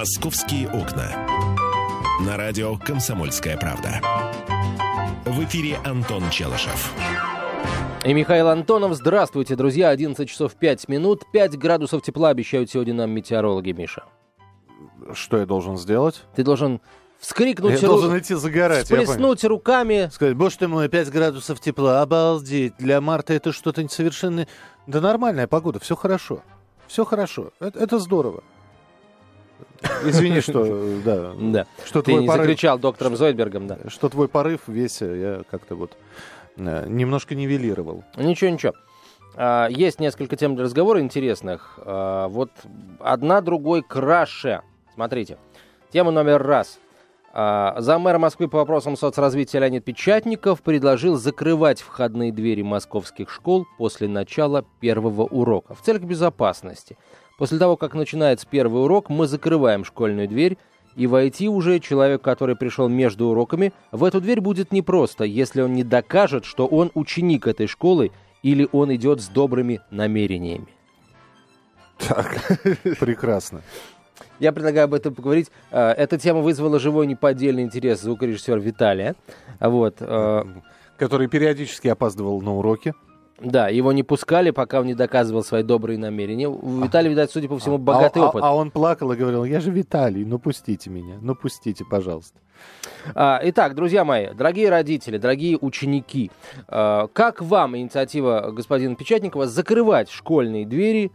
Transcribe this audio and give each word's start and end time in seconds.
«Московские 0.00 0.66
окна». 0.70 1.12
На 2.24 2.38
радио 2.38 2.74
«Комсомольская 2.78 3.58
правда». 3.58 4.00
В 5.26 5.44
эфире 5.44 5.76
Антон 5.84 6.30
Челышев. 6.30 6.94
И 8.06 8.14
Михаил 8.14 8.48
Антонов. 8.48 8.94
Здравствуйте, 8.94 9.56
друзья. 9.56 9.90
11 9.90 10.26
часов 10.26 10.54
5 10.54 10.88
минут. 10.88 11.24
5 11.34 11.58
градусов 11.58 12.00
тепла 12.00 12.30
обещают 12.30 12.70
сегодня 12.70 12.94
нам 12.94 13.10
метеорологи, 13.10 13.72
Миша. 13.72 14.04
Что 15.12 15.36
я 15.36 15.44
должен 15.44 15.76
сделать? 15.76 16.22
Ты 16.34 16.44
должен 16.44 16.80
вскрикнуть... 17.18 17.82
Я 17.82 17.86
должен 17.86 18.18
идти 18.18 18.32
загорать. 18.36 18.84
Всплеснуть 18.84 19.44
руками. 19.44 20.08
Сказать, 20.10 20.34
боже 20.34 20.56
ты 20.56 20.66
мой, 20.66 20.88
5 20.88 21.10
градусов 21.10 21.60
тепла, 21.60 22.00
обалдеть. 22.00 22.72
Для 22.78 23.02
марта 23.02 23.34
это 23.34 23.52
что-то 23.52 23.86
совершенно... 23.90 24.46
Да 24.86 25.02
нормальная 25.02 25.46
погода, 25.46 25.78
все 25.78 25.94
хорошо. 25.94 26.42
Все 26.86 27.04
хорошо, 27.04 27.50
это, 27.60 27.78
это 27.78 27.98
здорово. 27.98 28.42
Извини, 30.04 30.40
что, 30.40 30.64
да, 31.04 31.32
Да. 31.38 31.66
что 31.84 32.02
Ты 32.02 32.14
не 32.14 32.26
порыв, 32.26 32.42
закричал 32.42 32.78
доктором 32.78 33.16
Зойдбергом, 33.16 33.66
да. 33.66 33.78
что 33.88 34.08
твой 34.08 34.28
порыв 34.28 34.60
весь 34.66 35.00
э, 35.02 35.18
я 35.18 35.42
как-то 35.50 35.74
вот 35.74 35.96
э, 36.56 36.86
немножко 36.88 37.34
нивелировал. 37.34 38.04
Ничего, 38.16 38.50
ничего. 38.50 38.72
А, 39.36 39.68
Есть 39.68 40.00
несколько 40.00 40.36
тем 40.36 40.54
для 40.56 40.64
разговора 40.64 41.00
интересных. 41.00 41.78
А, 41.84 42.28
Вот 42.28 42.50
одна 42.98 43.40
другой 43.40 43.82
краше. 43.82 44.62
Смотрите. 44.94 45.38
Тема 45.92 46.10
номер 46.10 46.42
раз. 46.42 46.78
А, 47.32 47.76
Замэр 47.78 48.18
Москвы 48.18 48.48
по 48.48 48.58
вопросам 48.58 48.96
соцразвития 48.96 49.60
Леонид 49.60 49.84
Печатников 49.84 50.62
предложил 50.62 51.16
закрывать 51.16 51.80
входные 51.80 52.32
двери 52.32 52.62
московских 52.62 53.30
школ 53.30 53.66
после 53.78 54.08
начала 54.08 54.64
первого 54.80 55.22
урока 55.22 55.74
в 55.74 55.80
целях 55.82 56.02
безопасности. 56.02 56.96
После 57.40 57.58
того, 57.58 57.78
как 57.78 57.94
начинается 57.94 58.46
первый 58.46 58.82
урок, 58.82 59.08
мы 59.08 59.26
закрываем 59.26 59.82
школьную 59.82 60.28
дверь, 60.28 60.58
и 60.94 61.06
войти 61.06 61.48
уже 61.48 61.80
человек, 61.80 62.20
который 62.20 62.54
пришел 62.54 62.86
между 62.90 63.28
уроками, 63.28 63.72
в 63.92 64.04
эту 64.04 64.20
дверь 64.20 64.42
будет 64.42 64.72
непросто, 64.72 65.24
если 65.24 65.62
он 65.62 65.72
не 65.72 65.82
докажет, 65.82 66.44
что 66.44 66.66
он 66.66 66.90
ученик 66.92 67.46
этой 67.46 67.66
школы 67.66 68.12
или 68.42 68.68
он 68.72 68.94
идет 68.94 69.22
с 69.22 69.28
добрыми 69.28 69.80
намерениями. 69.90 70.66
Так, 71.96 72.58
прекрасно. 73.00 73.62
Я 74.38 74.52
предлагаю 74.52 74.84
об 74.84 74.92
этом 74.92 75.14
поговорить. 75.14 75.50
Э, 75.70 75.92
Эта 75.92 76.18
тема 76.18 76.40
вызвала 76.40 76.78
живой 76.78 77.06
неподдельный 77.06 77.62
интерес 77.62 78.02
звукорежиссера 78.02 78.58
Виталия. 78.58 79.14
Вот. 79.60 79.96
э, 80.00 80.44
Который 80.98 81.28
периодически 81.28 81.88
опаздывал 81.88 82.42
на 82.42 82.54
уроки. 82.54 82.92
Да, 83.40 83.68
его 83.68 83.92
не 83.92 84.02
пускали, 84.02 84.50
пока 84.50 84.80
он 84.80 84.86
не 84.86 84.94
доказывал 84.94 85.42
свои 85.42 85.62
добрые 85.62 85.98
намерения. 85.98 86.48
У 86.48 86.82
Виталия, 86.82 87.10
видать, 87.10 87.30
судя 87.30 87.48
по 87.48 87.58
всему, 87.58 87.78
богатый 87.78 88.18
а, 88.18 88.26
а- 88.26 88.28
опыт. 88.28 88.42
А, 88.44 88.54
он 88.54 88.70
плакал 88.70 89.12
и 89.12 89.16
говорил, 89.16 89.44
я 89.44 89.60
же 89.60 89.70
Виталий, 89.70 90.24
ну 90.24 90.38
пустите 90.38 90.90
меня, 90.90 91.16
ну 91.22 91.34
пустите, 91.34 91.84
пожалуйста. 91.84 92.38
А, 93.14 93.40
Итак, 93.44 93.74
друзья 93.74 94.04
мои, 94.04 94.34
дорогие 94.34 94.68
родители, 94.68 95.16
дорогие 95.16 95.56
ученики, 95.58 96.30
э, 96.68 97.06
как 97.12 97.40
вам 97.40 97.78
инициатива 97.78 98.50
господина 98.52 98.94
Печатникова 98.94 99.46
закрывать 99.46 100.10
школьные 100.10 100.66
двери 100.66 101.10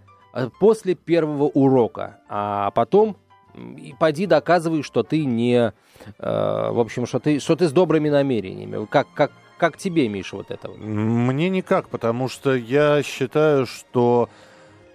после 0.59 0.95
первого 0.95 1.43
урока, 1.43 2.17
а 2.27 2.71
потом 2.71 3.17
и 3.55 3.93
поди 3.97 4.25
доказывай, 4.25 4.81
что 4.81 5.03
ты 5.03 5.23
не, 5.25 5.55
э, 5.55 5.71
в 6.19 6.79
общем, 6.79 7.05
что 7.05 7.19
ты, 7.19 7.39
что 7.39 7.55
ты 7.55 7.67
с 7.67 7.71
добрыми 7.71 8.09
намерениями. 8.09 8.85
Как, 8.85 9.07
как, 9.13 9.31
как 9.57 9.77
тебе, 9.77 10.07
Миша, 10.07 10.35
вот 10.35 10.51
это 10.51 10.69
вот? 10.69 10.77
Мне 10.77 11.49
никак, 11.49 11.89
потому 11.89 12.27
что 12.29 12.55
я 12.55 13.01
считаю, 13.03 13.65
что 13.65 14.29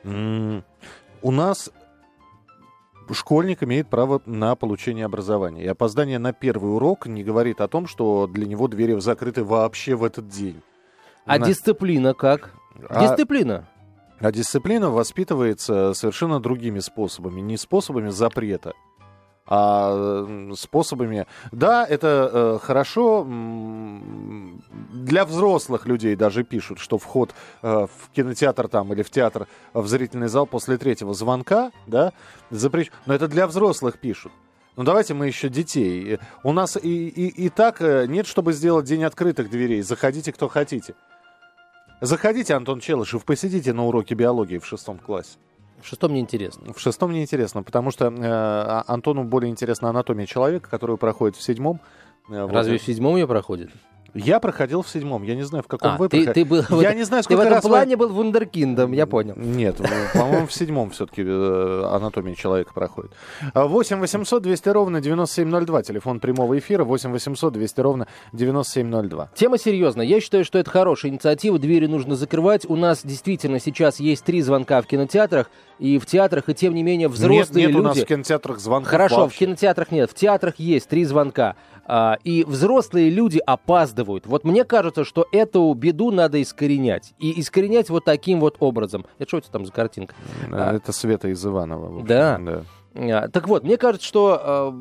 у 0.05 1.31
нас 1.31 1.71
школьник 3.13 3.63
имеет 3.63 3.89
право 3.89 4.23
на 4.27 4.55
получение 4.55 5.05
образования. 5.05 5.65
И 5.65 5.67
опоздание 5.67 6.19
на 6.19 6.33
первый 6.33 6.75
урок 6.75 7.07
не 7.07 7.25
говорит 7.25 7.61
о 7.61 7.69
том, 7.69 7.87
что 7.87 8.27
для 8.27 8.47
него 8.47 8.69
двери 8.69 8.99
закрыты 9.01 9.45
вообще 9.45 9.95
в 9.95 10.05
этот 10.05 10.29
день. 10.29 10.63
А 11.27 11.39
На- 11.39 11.47
дисциплина 11.47 12.15
как? 12.15 12.55
А- 12.89 13.09
Дисциплина. 13.09 13.69
А 14.21 14.33
дисциплина 14.33 14.91
воспитывается 14.91 15.95
совершенно 15.95 16.41
другими 16.41 16.79
способами. 16.81 17.41
Не 17.41 17.57
способами 17.57 18.11
запрета, 18.11 18.75
а 19.47 20.53
способами... 20.57 21.27
Да, 21.51 21.85
это 21.85 22.31
э, 22.33 22.59
хорошо. 22.63 23.27
Для 24.93 25.25
взрослых 25.25 25.87
людей 25.87 26.15
даже 26.17 26.45
пишут, 26.45 26.79
что 26.79 26.99
вход 26.99 27.35
э, 27.63 27.87
в 27.87 28.11
кинотеатр 28.15 28.69
там 28.69 28.93
или 28.93 29.03
в 29.03 29.11
театр, 29.11 29.49
в 29.75 29.87
зрительный 29.89 30.29
зал 30.29 30.47
после 30.47 30.79
третьего 30.79 31.15
звонка, 31.15 31.73
да, 31.87 32.13
запрещен. 32.51 32.93
Но 33.07 33.15
это 33.15 33.27
для 33.27 33.47
взрослых 33.47 33.99
пишут. 33.99 34.33
Ну 34.77 34.85
давайте 34.85 35.15
мы 35.15 35.27
еще 35.27 35.49
детей. 35.49 36.19
У 36.45 36.53
нас 36.53 36.77
и, 36.77 37.09
и, 37.09 37.27
и 37.29 37.49
так 37.49 37.83
э, 37.83 38.07
нет, 38.07 38.27
чтобы 38.27 38.53
сделать 38.53 38.87
день 38.87 39.05
открытых 39.05 39.51
дверей. 39.51 39.83
Заходите, 39.83 40.33
кто 40.33 40.49
хотите. 40.49 40.95
Заходите, 42.01 42.55
Антон 42.55 42.81
Челышев, 42.81 43.25
посидите 43.25 43.73
на 43.73 43.85
уроке 43.85 44.15
биологии 44.15 44.59
в 44.59 44.65
шестом 44.65 44.99
классе. 44.99 45.39
В 45.83 45.87
шестом 45.87 46.13
мне 46.13 46.21
интересно. 46.21 46.73
В 46.73 46.81
шестом 46.81 47.11
мне 47.11 47.23
интересно, 47.23 47.63
потому 47.63 47.91
что 47.91 48.07
э, 48.07 48.11
а- 48.23 48.85
Антону 48.87 49.25
более 49.25 49.51
интересна 49.51 49.89
анатомия 49.91 50.27
человека, 50.27 50.69
которую 50.69 50.99
проходит 50.99 51.37
в 51.37 51.43
седьмом. 51.43 51.81
Э, 52.29 52.43
вот. 52.43 52.53
Разве 52.53 52.79
в 52.79 52.83
седьмом 52.83 53.17
ее 53.17 53.27
проходит? 53.27 53.71
Я 54.15 54.41
проходил 54.41 54.83
в 54.83 54.89
седьмом, 54.89 55.23
я 55.23 55.35
не 55.35 55.43
знаю, 55.43 55.63
в 55.63 55.69
каком 55.69 55.93
А, 55.93 55.97
вы 55.97 56.09
ты, 56.09 56.27
ты 56.33 56.45
был, 56.45 56.63
в 56.63 56.81
Я 56.81 56.95
не 56.95 57.05
знаю, 57.05 57.23
ты 57.23 57.29
в 57.29 57.33
сколько 57.33 57.43
этом 57.43 57.55
раз 57.55 57.65
вы- 57.65 57.71
плане 57.71 57.97
был 57.97 58.09
вундеркиндом, 58.09 58.93
я 58.93 59.07
понял. 59.07 59.35
Нет, 59.37 59.81
э, 59.81 59.85
по-моему, 60.19 60.47
в 60.47 60.53
седьмом 60.53 60.91
все-таки 60.91 61.23
анатомия 61.23 62.35
человека 62.35 62.73
проходит. 62.75 63.13
А, 63.55 63.67
8 63.67 64.01
800 64.01 64.43
200 64.43 64.69
ровно 64.71 65.01
9702, 65.01 65.83
телефон 65.83 66.21
прямого 66.21 66.59
эфира, 66.59 66.85
8 66.85 67.13
800 67.13 67.53
200 67.53 67.81
ровно 67.81 68.07
9702. 68.33 69.31
Тема 69.35 69.59
серьезная. 69.59 70.07
Я 70.07 70.21
считаю, 70.21 70.45
что 70.45 70.59
это 70.59 70.71
хорошая 70.71 71.13
инициатива. 71.13 71.59
Двери 71.59 71.87
нужно 71.87 72.17
закрывать. 72.17 72.65
У 72.69 72.77
нас 72.77 73.03
действительно 73.05 73.61
сейчас 73.61 74.01
есть 74.01 74.25
три 74.25 74.43
звонка 74.43 74.83
в 74.83 74.87
кинотеатрах 74.87 75.51
и 75.79 75.99
в 75.99 76.07
театрах, 76.07 76.49
и 76.49 76.55
тем 76.55 76.75
не 76.75 76.83
менее 76.83 77.09
взрослые 77.09 77.67
нет, 77.67 77.69
нет 77.69 77.69
люди... 77.69 77.79
у 77.79 77.83
нас 77.83 77.99
в 77.99 78.05
кинотеатрах 78.07 78.59
звонков 78.59 78.91
Хорошо, 78.91 79.17
в 79.17 79.19
вообще. 79.21 79.39
кинотеатрах 79.47 79.91
нет, 79.91 80.11
в 80.11 80.15
театрах 80.15 80.59
есть 80.59 80.89
три 80.89 81.05
звонка. 81.05 81.57
А, 81.87 82.19
и 82.23 82.45
взрослые 82.45 83.11
люди 83.11 83.41
опаздывают. 83.45 84.00
Вот 84.27 84.45
мне 84.45 84.65
кажется, 84.65 85.05
что 85.05 85.27
эту 85.33 85.73
беду 85.75 86.11
надо 86.11 86.41
искоренять. 86.43 87.15
И 87.19 87.41
искоренять 87.41 87.91
вот 87.91 88.05
таким 88.05 88.41
вот 88.41 88.57
образом. 88.61 89.05
Это 89.19 89.29
что 89.29 89.39
это 89.39 89.51
там 89.51 89.67
за 89.67 89.73
картинка? 89.73 90.15
Э, 90.51 90.77
Это 90.77 90.93
Света 90.93 91.29
из 91.29 91.45
Иванова. 91.45 91.87
общем, 92.01 92.07
Да. 92.07 92.63
А, 92.93 93.29
Так 93.29 93.47
вот, 93.47 93.63
мне 93.63 93.77
кажется, 93.77 94.05
что 94.07 94.73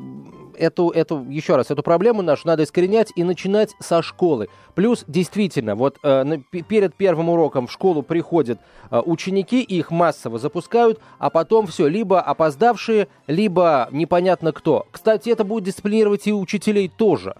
э, 0.56 0.62
эту, 0.64 0.90
эту, 0.90 1.24
еще 1.28 1.54
раз, 1.54 1.70
эту 1.70 1.84
проблему 1.84 2.22
нашу 2.22 2.48
надо 2.48 2.64
искоренять 2.64 3.12
и 3.14 3.22
начинать 3.22 3.70
со 3.78 4.02
школы. 4.02 4.48
Плюс, 4.74 5.04
действительно, 5.06 5.76
вот 5.76 5.96
э, 6.02 6.24
на- 6.24 6.38
перед 6.38 6.94
первым 6.96 7.28
уроком 7.28 7.68
в 7.68 7.72
школу 7.72 8.02
приходят 8.02 8.58
э, 8.90 8.98
ученики, 9.06 9.62
их 9.62 9.92
массово 9.92 10.40
запускают, 10.40 10.98
а 11.20 11.30
потом 11.30 11.68
все, 11.68 11.86
либо 11.86 12.20
опоздавшие, 12.20 13.06
либо 13.28 13.88
непонятно 13.92 14.50
кто. 14.52 14.86
Кстати, 14.90 15.28
это 15.30 15.44
будет 15.44 15.64
дисциплинировать 15.64 16.26
и 16.26 16.32
учителей 16.32 16.88
тоже. 16.88 17.36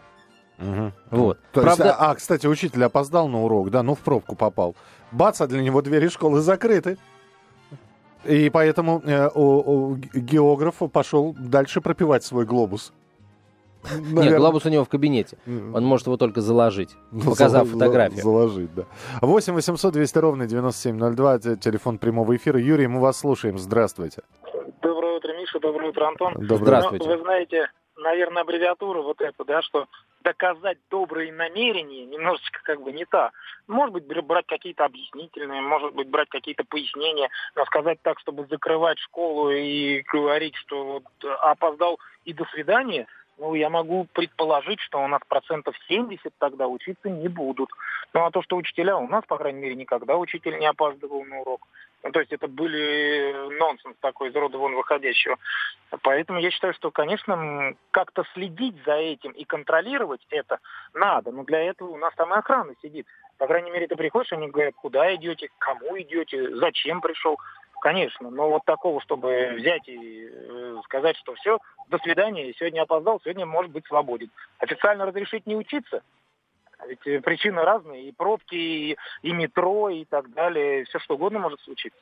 Мгм. 0.61 0.93
Вот. 1.11 1.39
То 1.53 1.63
Правда- 1.63 1.85
есть, 1.87 1.97
а, 1.99 2.15
кстати, 2.15 2.47
учитель 2.47 2.85
опоздал 2.85 3.29
на 3.29 3.43
урок, 3.43 3.71
да, 3.71 3.83
ну 3.83 3.95
в 3.95 3.99
пробку 4.01 4.37
попал. 4.37 4.75
Бац, 5.13 5.41
а 5.41 5.47
для 5.47 5.63
него 5.63 5.83
двери 5.83 6.09
школы 6.09 6.41
закрыты. 6.41 6.99
И 8.25 8.51
поэтому 8.51 9.01
э, 9.05 9.29
у- 9.35 9.41
у 9.91 9.95
ге- 9.97 10.11
географ 10.21 10.77
пошел 10.93 11.35
дальше 11.39 11.81
пропивать 11.81 12.23
свой 12.23 12.45
глобус. 12.45 12.93
Нет, 13.99 14.37
глобус 14.37 14.67
у 14.67 14.69
него 14.69 14.85
в 14.85 14.91
кабинете. 14.91 15.39
Он 15.47 15.83
может 15.87 16.07
его 16.07 16.19
только 16.19 16.43
заложить, 16.43 16.91
показав 17.25 17.67
Зал- 17.67 17.79
фотографию. 17.79 18.23
Заложить, 18.23 18.75
да. 18.75 18.83
8 19.23 19.55
800 19.55 19.95
200 19.95 20.19
ровно 20.19 20.47
9702, 20.47 21.39
те- 21.39 21.57
телефон 21.57 21.97
прямого 21.97 22.37
эфира. 22.37 22.61
Юрий, 22.61 22.89
мы 22.89 23.01
вас 23.01 23.17
слушаем. 23.19 23.59
Здравствуйте. 23.59 24.21
Доброе 24.83 25.17
утро, 25.17 25.33
Миша, 25.39 25.59
доброе 25.61 25.89
утро, 25.89 26.09
Антон. 26.09 26.35
Доброе 26.35 26.57
Здравствуйте. 26.59 27.09
Ну, 27.09 27.17
вы 27.17 27.23
знаете, 27.23 27.71
наверное, 28.01 28.43
аббревиатура 28.43 29.01
вот 29.01 29.21
эта, 29.21 29.45
да, 29.45 29.63
что 29.63 29.87
доказать 30.23 30.79
добрые 30.91 31.33
намерения 31.33 32.05
немножечко 32.05 32.61
как 32.63 32.83
бы 32.83 32.93
не 32.93 33.05
та. 33.05 33.33
Может 33.67 33.95
быть, 33.95 34.07
бр- 34.07 34.23
брать 34.23 34.47
какие-то 34.47 34.85
объяснительные, 34.85 35.63
может 35.63 35.95
быть, 35.95 36.09
брать 36.09 36.29
какие-то 36.29 36.65
пояснения, 36.65 37.31
но 37.55 37.65
сказать 37.65 37.99
так, 38.03 38.19
чтобы 38.21 38.47
закрывать 38.47 38.99
школу 38.99 39.51
и 39.51 40.03
говорить, 40.13 40.57
что 40.57 40.85
вот 40.85 41.05
э, 41.25 41.29
опоздал 41.29 41.99
и 42.25 42.35
до 42.35 42.45
свидания, 42.47 43.07
ну, 43.41 43.55
я 43.55 43.71
могу 43.71 44.07
предположить, 44.13 44.81
что 44.81 45.03
у 45.03 45.09
нас 45.09 45.21
процентов 45.27 45.75
70 45.89 46.33
тогда 46.39 46.69
учиться 46.69 47.09
не 47.09 47.29
будут. 47.29 47.71
Ну, 48.13 48.25
а 48.25 48.31
то, 48.31 48.43
что 48.43 48.57
учителя, 48.57 48.99
у 48.99 49.09
нас, 49.09 49.25
по 49.25 49.39
крайней 49.39 49.61
мере, 49.61 49.75
никогда 49.75 50.17
учитель 50.19 50.59
не 50.59 50.67
опаздывал 50.67 51.25
на 51.25 51.41
урок. 51.41 51.67
Ну, 52.03 52.13
то 52.13 52.21
есть 52.21 52.33
это 52.33 52.49
были 52.49 53.59
нонсенс 53.59 53.97
такой 54.01 54.29
из 54.29 54.35
рода 54.35 54.59
вон 54.59 54.75
выходящего. 54.75 55.39
Поэтому 56.03 56.39
я 56.39 56.51
считаю, 56.51 56.75
что, 56.75 56.91
конечно, 56.91 57.75
как-то 57.91 58.25
следить 58.35 58.77
за 58.85 58.95
этим 58.95 59.33
и 59.33 59.45
контролировать 59.45 60.27
это 60.29 60.59
надо. 60.93 61.33
Но 61.33 61.45
для 61.45 61.63
этого 61.63 61.89
у 61.89 61.97
нас 61.97 62.15
там 62.17 62.35
и 62.35 62.37
охрана 62.37 62.75
сидит. 62.83 63.07
По 63.39 63.47
крайней 63.47 63.71
мере, 63.71 63.87
ты 63.87 63.97
приходишь, 63.97 64.33
они 64.33 64.49
говорят, 64.49 64.75
куда 64.75 65.15
идете, 65.15 65.49
кому 65.59 65.99
идете, 65.99 66.57
зачем 66.57 67.01
пришел. 67.01 67.39
Конечно. 67.81 68.31
Но 68.31 68.49
вот 68.49 68.65
такого, 68.65 69.01
чтобы 69.01 69.55
взять 69.57 69.89
и 69.89 70.29
э, 70.31 70.77
сказать, 70.85 71.17
что 71.17 71.35
все, 71.35 71.59
до 71.89 71.99
свидания, 71.99 72.53
сегодня 72.59 72.83
опоздал, 72.83 73.21
сегодня 73.23 73.47
может 73.47 73.73
быть 73.73 73.87
свободен. 73.87 74.31
Официально 74.59 75.07
разрешить 75.07 75.47
не 75.47 75.57
учиться? 75.57 76.03
Ведь 76.89 77.07
э, 77.07 77.21
причины 77.21 77.63
разные, 77.63 78.09
и 78.09 78.13
пробки, 78.13 78.55
и, 78.55 78.97
и 79.23 79.33
метро, 79.33 79.89
и 79.91 80.05
так 80.05 80.33
далее, 80.33 80.85
все 80.85 80.99
что 80.99 81.15
угодно 81.15 81.41
может 81.41 81.61
случиться. 81.61 81.99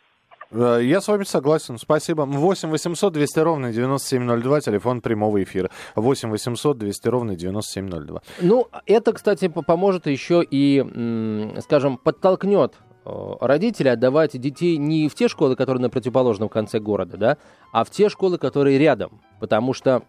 Э, 0.50 0.78
я 0.82 1.00
с 1.00 1.08
вами 1.08 1.24
согласен. 1.24 1.78
Спасибо. 1.78 2.22
8 2.22 2.70
800 2.70 3.12
200 3.12 3.38
ровно 3.40 3.72
9702, 3.72 4.60
телефон 4.60 5.00
прямого 5.00 5.42
эфира. 5.42 5.70
8 5.94 6.30
800 6.30 6.78
200 6.78 7.08
ровно 7.08 7.36
9702. 7.36 8.22
Ну, 8.40 8.68
это, 8.86 9.12
кстати, 9.12 9.48
поможет 9.48 10.06
еще 10.06 10.42
и, 10.48 10.84
скажем, 11.60 11.98
подтолкнет 11.98 12.74
э, 13.08 13.36
родителей 13.40 13.90
отдавать 13.90 14.38
детей 14.38 14.76
не 14.76 15.08
в 15.08 15.14
те 15.14 15.28
школы, 15.28 15.56
которые 15.56 15.82
на 15.82 15.90
противоположном 15.90 16.48
конце 16.48 16.78
города, 16.78 17.16
да, 17.16 17.36
а 17.72 17.84
в 17.84 17.90
те 17.90 18.08
школы, 18.08 18.38
которые 18.38 18.78
рядом. 18.78 19.20
Потому 19.40 19.72
что 19.72 20.02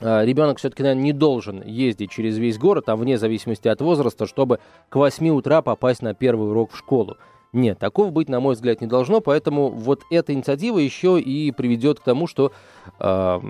э, 0.00 0.24
ребенок 0.24 0.58
все-таки, 0.58 0.82
наверное, 0.82 1.04
не 1.04 1.12
должен 1.12 1.62
ездить 1.62 2.10
через 2.10 2.36
весь 2.38 2.58
город, 2.58 2.88
а 2.88 2.96
вне 2.96 3.18
зависимости 3.18 3.68
от 3.68 3.80
возраста, 3.80 4.26
чтобы 4.26 4.58
к 4.88 4.96
8 4.96 5.28
утра 5.30 5.62
попасть 5.62 6.02
на 6.02 6.14
первый 6.14 6.50
урок 6.50 6.72
в 6.72 6.76
школу. 6.76 7.16
Нет, 7.54 7.78
такого 7.78 8.10
быть, 8.10 8.28
на 8.28 8.40
мой 8.40 8.54
взгляд, 8.54 8.82
не 8.82 8.86
должно, 8.86 9.20
поэтому 9.20 9.70
вот 9.70 10.02
эта 10.10 10.34
инициатива 10.34 10.78
еще 10.78 11.18
и 11.18 11.50
приведет 11.50 11.98
к 11.98 12.04
тому, 12.04 12.26
что, 12.26 12.52
э, 13.00 13.40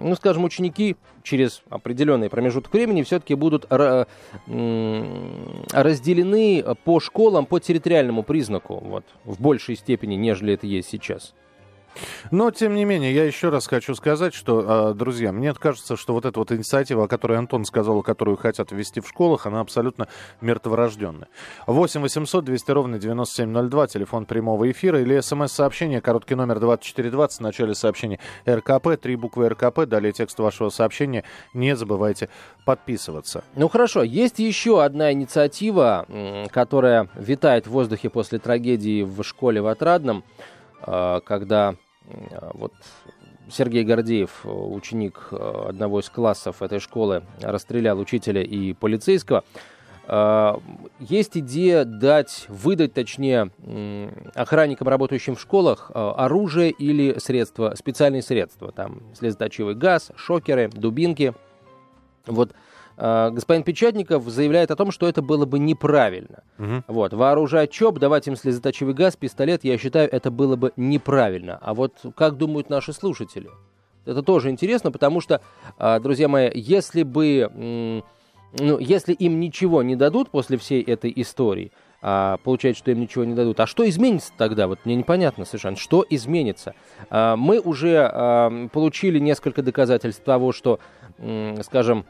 ну, 0.00 0.14
скажем, 0.14 0.44
ученики 0.44 0.96
через 1.24 1.62
определенный 1.68 2.30
промежуток 2.30 2.72
времени 2.72 3.02
все-таки 3.02 3.34
будут 3.34 3.66
э, 3.70 4.04
разделены 5.72 6.64
по 6.84 7.00
школам 7.00 7.46
по 7.46 7.58
территориальному 7.58 8.22
признаку, 8.22 8.78
вот, 8.78 9.04
в 9.24 9.40
большей 9.40 9.74
степени, 9.74 10.14
нежели 10.14 10.54
это 10.54 10.68
есть 10.68 10.88
сейчас. 10.88 11.34
Но, 12.30 12.50
тем 12.50 12.74
не 12.74 12.84
менее, 12.84 13.14
я 13.14 13.24
еще 13.24 13.48
раз 13.48 13.66
хочу 13.66 13.94
сказать, 13.94 14.34
что, 14.34 14.64
а, 14.66 14.94
друзья, 14.94 15.32
мне 15.32 15.54
кажется, 15.54 15.96
что 15.96 16.12
вот 16.12 16.24
эта 16.24 16.38
вот 16.38 16.52
инициатива, 16.52 17.04
о 17.04 17.08
которой 17.08 17.38
Антон 17.38 17.64
сказал, 17.64 18.02
которую 18.02 18.36
хотят 18.36 18.72
ввести 18.72 19.00
в 19.00 19.08
школах, 19.08 19.46
она 19.46 19.60
абсолютно 19.60 20.08
мертворожденная. 20.40 21.28
8 21.66 22.00
800 22.00 22.44
200 22.44 22.70
ровно 22.70 22.98
9702, 22.98 23.86
телефон 23.88 24.26
прямого 24.26 24.70
эфира, 24.70 25.00
или 25.00 25.20
смс-сообщение, 25.20 26.00
короткий 26.00 26.34
номер 26.34 26.60
2420, 26.60 27.38
в 27.38 27.42
начале 27.42 27.74
сообщения 27.74 28.18
РКП, 28.48 28.96
три 29.00 29.16
буквы 29.16 29.48
РКП, 29.48 29.86
далее 29.86 30.12
текст 30.12 30.38
вашего 30.38 30.68
сообщения. 30.70 31.24
Не 31.54 31.76
забывайте 31.76 32.28
подписываться. 32.64 33.44
Ну 33.56 33.68
хорошо, 33.68 34.02
есть 34.02 34.38
еще 34.38 34.82
одна 34.82 35.12
инициатива, 35.12 36.06
которая 36.50 37.08
витает 37.14 37.66
в 37.66 37.70
воздухе 37.70 38.10
после 38.10 38.38
трагедии 38.38 39.02
в 39.02 39.22
школе 39.22 39.60
в 39.60 39.66
Отрадном, 39.66 40.24
а, 40.82 41.20
когда 41.20 41.76
вот 42.54 42.72
Сергей 43.50 43.84
Гордеев, 43.84 44.40
ученик 44.44 45.28
а, 45.30 45.68
одного 45.70 46.00
из 46.00 46.08
классов 46.08 46.62
этой 46.62 46.80
школы, 46.80 47.22
расстрелял 47.40 47.98
учителя 47.98 48.42
и 48.42 48.72
полицейского. 48.74 49.44
А, 50.06 50.60
есть 51.00 51.36
идея 51.36 51.84
дать, 51.84 52.46
выдать, 52.48 52.94
точнее, 52.94 53.50
охранникам, 54.34 54.88
работающим 54.88 55.36
в 55.36 55.40
школах, 55.40 55.90
оружие 55.94 56.70
или 56.70 57.18
средства, 57.18 57.74
специальные 57.76 58.22
средства. 58.22 58.72
Там 58.72 59.02
слезоточивый 59.14 59.74
газ, 59.74 60.10
шокеры, 60.16 60.68
дубинки. 60.68 61.34
Вот 62.26 62.52
а, 62.52 62.54
господин 62.98 63.62
Печатников 63.62 64.28
заявляет 64.28 64.70
о 64.70 64.76
том, 64.76 64.90
что 64.90 65.08
это 65.08 65.22
было 65.22 65.46
бы 65.46 65.58
неправильно. 65.58 66.42
Угу. 66.58 66.82
Вот, 66.88 67.12
вооружать 67.12 67.70
ЧОП, 67.70 67.98
давать 67.98 68.26
им 68.26 68.34
слезоточивый 68.34 68.94
газ, 68.94 69.16
пистолет, 69.16 69.62
я 69.62 69.78
считаю, 69.78 70.08
это 70.10 70.30
было 70.30 70.56
бы 70.56 70.72
неправильно. 70.76 71.58
А 71.62 71.74
вот 71.74 71.94
как 72.16 72.36
думают 72.36 72.70
наши 72.70 72.92
слушатели? 72.92 73.50
Это 74.04 74.22
тоже 74.22 74.50
интересно, 74.50 74.90
потому 74.90 75.20
что, 75.20 75.42
а, 75.76 76.00
друзья 76.00 76.28
мои, 76.28 76.50
если 76.54 77.02
бы, 77.02 78.02
ну, 78.58 78.78
если 78.78 79.12
им 79.12 79.38
ничего 79.38 79.82
не 79.82 79.96
дадут 79.96 80.30
после 80.30 80.56
всей 80.56 80.82
этой 80.82 81.12
истории, 81.14 81.70
а, 82.00 82.38
получается, 82.44 82.80
что 82.80 82.90
им 82.90 83.00
ничего 83.00 83.24
не 83.24 83.34
дадут. 83.34 83.60
А 83.60 83.66
что 83.66 83.88
изменится 83.88 84.32
тогда? 84.36 84.68
Вот 84.68 84.78
мне 84.84 84.94
непонятно 84.94 85.44
совершенно. 85.44 85.76
Что 85.76 86.06
изменится? 86.08 86.74
А, 87.10 87.36
мы 87.36 87.60
уже 87.60 88.08
а, 88.10 88.68
получили 88.72 89.18
несколько 89.18 89.62
доказательств 89.62 90.22
того, 90.22 90.52
что, 90.52 90.78
скажем, 91.62 92.06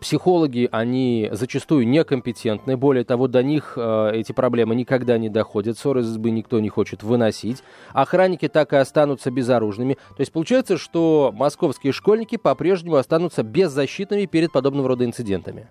психологи, 0.00 0.68
они 0.72 1.28
зачастую 1.32 1.86
некомпетентны. 1.86 2.76
Более 2.76 3.04
того, 3.04 3.28
до 3.28 3.42
них 3.42 3.74
э, 3.76 4.12
эти 4.14 4.32
проблемы 4.32 4.74
никогда 4.74 5.18
не 5.18 5.28
доходят. 5.28 5.78
Ссоры 5.78 6.00
из 6.00 6.10
избы 6.10 6.30
никто 6.30 6.60
не 6.60 6.68
хочет 6.68 7.02
выносить. 7.02 7.62
Охранники 7.92 8.48
так 8.48 8.72
и 8.72 8.76
останутся 8.76 9.30
безоружными. 9.30 9.94
То 9.94 10.20
есть 10.20 10.32
получается, 10.32 10.78
что 10.78 11.32
московские 11.34 11.92
школьники 11.92 12.36
по-прежнему 12.36 12.96
останутся 12.96 13.42
беззащитными 13.42 14.26
перед 14.26 14.52
подобного 14.52 14.88
рода 14.88 15.04
инцидентами. 15.04 15.68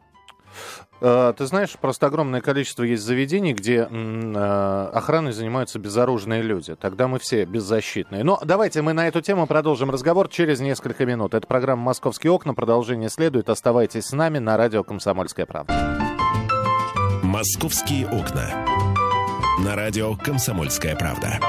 Э, 1.02 1.34
ты 1.38 1.46
знаешь, 1.46 1.72
просто 1.80 2.08
огромное 2.08 2.42
количество 2.42 2.84
есть 2.84 3.04
заведений, 3.04 3.54
где 3.54 3.88
э, 3.90 4.90
охраной 4.94 5.34
занимаются 5.34 5.80
безоружные 5.80 6.42
люди. 6.42 6.76
Тогда 6.76 7.08
мы 7.08 7.20
все 7.20 7.46
беззащитные. 7.46 8.24
Но 8.24 8.40
давайте 8.44 8.82
мы 8.82 8.94
на 8.94 9.08
эту 9.08 9.22
тему 9.22 9.46
продолжим 9.46 9.92
разговор 9.92 10.30
через 10.30 10.60
несколько 10.62 11.06
минут. 11.06 11.34
Это 11.34 11.46
программа 11.46 11.84
«Московские 11.84 12.32
окна». 12.32 12.54
Продолжение 12.54 13.10
следует. 13.10 13.50
Оставайтесь 13.50 14.06
с 14.06 14.14
нами 14.14 14.40
на 14.40 14.56
радио 14.58 14.84
«Комсомольская 14.84 15.46
правда». 15.46 15.74
«Московские 17.22 18.08
окна». 18.08 18.66
На 19.60 19.76
радио 19.76 20.16
«Комсомольская 20.16 20.96
правда». 20.96 21.40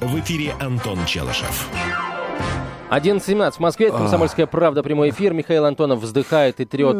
В 0.00 0.18
эфире 0.18 0.54
Антон 0.60 1.04
Челышев. 1.04 1.68
11.17 2.90 3.52
в 3.52 3.60
Москве, 3.60 3.90
«Комсомольская 3.92 4.46
правда», 4.46 4.82
прямой 4.82 5.10
эфир. 5.10 5.32
Михаил 5.32 5.64
Антонов 5.64 6.00
вздыхает 6.00 6.58
и 6.58 6.64
трет 6.64 6.96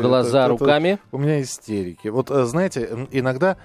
глаза 0.00 0.44
это, 0.44 0.48
руками. 0.50 0.88
Это, 0.90 1.02
у 1.10 1.18
меня 1.18 1.42
истерики. 1.42 2.06
Вот, 2.06 2.30
э, 2.30 2.44
знаете, 2.44 3.08
иногда 3.10 3.56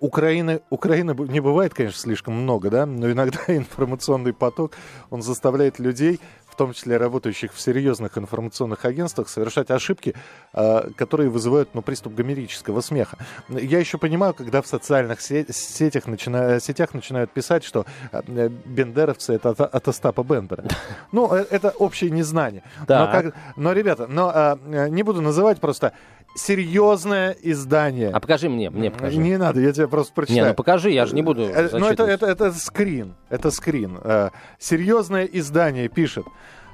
Украины, 0.00 0.60
Украины 0.68 1.16
не 1.30 1.40
бывает, 1.40 1.72
конечно, 1.72 1.98
слишком 1.98 2.34
много, 2.34 2.68
да, 2.68 2.84
но 2.84 3.10
иногда 3.10 3.40
информационный 3.48 4.34
поток, 4.34 4.72
он 5.08 5.22
заставляет 5.22 5.78
людей 5.78 6.20
в 6.56 6.58
том 6.58 6.72
числе 6.72 6.96
работающих 6.96 7.52
в 7.52 7.60
серьезных 7.60 8.16
информационных 8.16 8.86
агентствах, 8.86 9.28
совершать 9.28 9.70
ошибки, 9.70 10.14
а, 10.54 10.88
которые 10.96 11.28
вызывают 11.28 11.74
ну, 11.74 11.82
приступ 11.82 12.14
гомерического 12.14 12.80
смеха. 12.80 13.18
Я 13.50 13.78
еще 13.78 13.98
понимаю, 13.98 14.32
когда 14.32 14.62
в 14.62 14.66
социальных 14.66 15.20
сетях, 15.20 16.06
начина... 16.06 16.58
сетях 16.58 16.94
начинают 16.94 17.30
писать, 17.30 17.62
что 17.62 17.84
а, 18.10 18.22
бендеровцы 18.22 19.34
это 19.34 19.50
от, 19.50 19.60
от 19.60 19.88
Остапа 19.88 20.24
Бендера. 20.24 20.64
Ну, 21.12 21.30
э, 21.34 21.44
это 21.50 21.74
общее 21.78 22.10
незнание. 22.10 22.62
Но, 22.88 23.06
как... 23.12 23.34
но, 23.56 23.72
ребята, 23.72 24.06
но 24.06 24.32
а, 24.34 24.58
не 24.88 25.02
буду 25.02 25.20
называть 25.20 25.60
просто 25.60 25.92
серьезное 26.36 27.36
издание. 27.42 28.10
А 28.10 28.20
покажи 28.20 28.48
мне, 28.48 28.70
мне 28.70 28.90
покажи. 28.90 29.16
Не 29.16 29.36
надо, 29.36 29.60
я 29.60 29.72
тебе 29.72 29.88
просто 29.88 30.12
прочитаю. 30.14 30.44
Не, 30.44 30.48
ну 30.50 30.54
покажи, 30.54 30.90
я 30.90 31.06
же 31.06 31.14
не 31.14 31.22
буду 31.22 31.42
э, 31.42 31.68
Ну 31.72 31.86
это, 31.86 32.04
это, 32.04 32.26
это 32.26 32.52
скрин, 32.52 33.14
это 33.28 33.50
скрин. 33.50 33.98
Э, 34.02 34.30
серьезное 34.58 35.24
издание 35.24 35.88
пишет. 35.88 36.26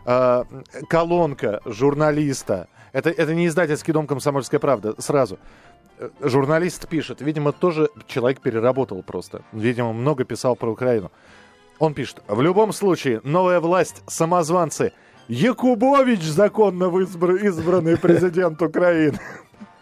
Э, 0.05 0.45
колонка 0.89 1.61
журналиста. 1.65 2.69
Это, 2.93 3.11
это 3.11 3.35
не 3.35 3.47
издательский 3.47 3.93
дом 3.93 4.07
«Комсомольская 4.07 4.61
правда», 4.61 4.95
сразу. 4.99 5.39
Журналист 6.21 6.89
пишет, 6.89 7.23
видимо, 7.23 7.53
тоже 7.53 7.89
человек 8.07 8.41
переработал 8.41 9.03
просто. 9.03 9.43
Видимо, 9.53 9.93
много 9.93 10.25
писал 10.25 10.57
про 10.57 10.71
Украину. 10.71 11.11
Он 11.79 11.95
пишет, 11.95 12.23
в 12.29 12.41
любом 12.43 12.73
случае, 12.73 13.21
новая 13.25 13.61
власть, 13.61 14.03
самозванцы, 14.07 14.93
Якубович 15.29 16.23
законно 16.23 16.85
избранный 16.85 17.97
президент 17.97 18.61
Украины. 18.63 19.19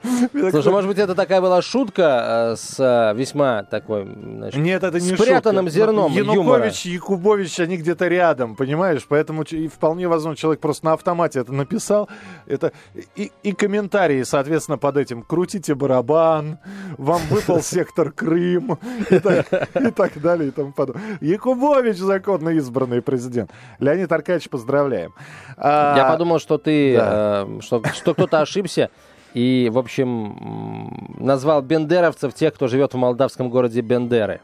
Слушай, 0.02 0.72
может 0.72 0.88
быть, 0.88 0.98
это 0.98 1.14
такая 1.14 1.40
была 1.40 1.62
шутка 1.62 2.52
э, 2.52 2.56
с 2.56 2.76
э, 2.78 3.16
весьма 3.16 3.64
такой, 3.64 4.04
значит, 4.04 4.60
Нет, 4.60 4.82
это 4.82 4.98
не 4.98 5.14
спрятанным 5.14 5.66
шутка. 5.66 5.78
зерном 5.78 6.12
Янукович 6.12 6.86
и 6.86 6.90
Якубович, 6.90 7.60
они 7.60 7.76
где-то 7.76 8.08
рядом, 8.08 8.56
понимаешь? 8.56 9.04
Поэтому 9.08 9.44
вполне 9.44 10.08
возможно, 10.08 10.36
человек 10.36 10.60
просто 10.60 10.86
на 10.86 10.92
автомате 10.94 11.40
это 11.40 11.52
написал. 11.52 12.08
Это 12.46 12.72
и, 13.14 13.30
и 13.42 13.52
комментарии, 13.52 14.22
соответственно, 14.22 14.78
под 14.78 14.96
этим. 14.96 15.22
Крутите 15.22 15.74
барабан, 15.74 16.58
вам 16.96 17.20
выпал 17.28 17.60
сектор 17.62 18.10
Крым 18.10 18.78
и 19.10 19.18
так, 19.18 19.46
и 19.74 19.90
так 19.90 20.20
далее 20.20 20.48
и 20.48 20.50
тому 20.50 20.72
подобное. 20.72 21.18
Якубович 21.20 21.96
законно 21.96 22.50
избранный 22.50 23.02
президент. 23.02 23.50
Леонид 23.78 24.10
Аркадьевич, 24.10 24.48
поздравляем. 24.48 25.14
Я 25.56 26.06
а, 26.06 26.12
подумал, 26.12 26.38
что 26.38 26.58
ты, 26.58 26.96
да. 26.96 27.46
э, 27.46 27.60
что, 27.60 27.82
что 27.94 28.14
кто-то 28.14 28.40
ошибся 28.40 28.90
и, 29.34 29.70
в 29.72 29.78
общем, 29.78 31.14
назвал 31.18 31.62
бендеровцев 31.62 32.34
тех, 32.34 32.54
кто 32.54 32.68
живет 32.68 32.94
в 32.94 32.96
молдавском 32.96 33.50
городе 33.50 33.80
Бендеры. 33.80 34.40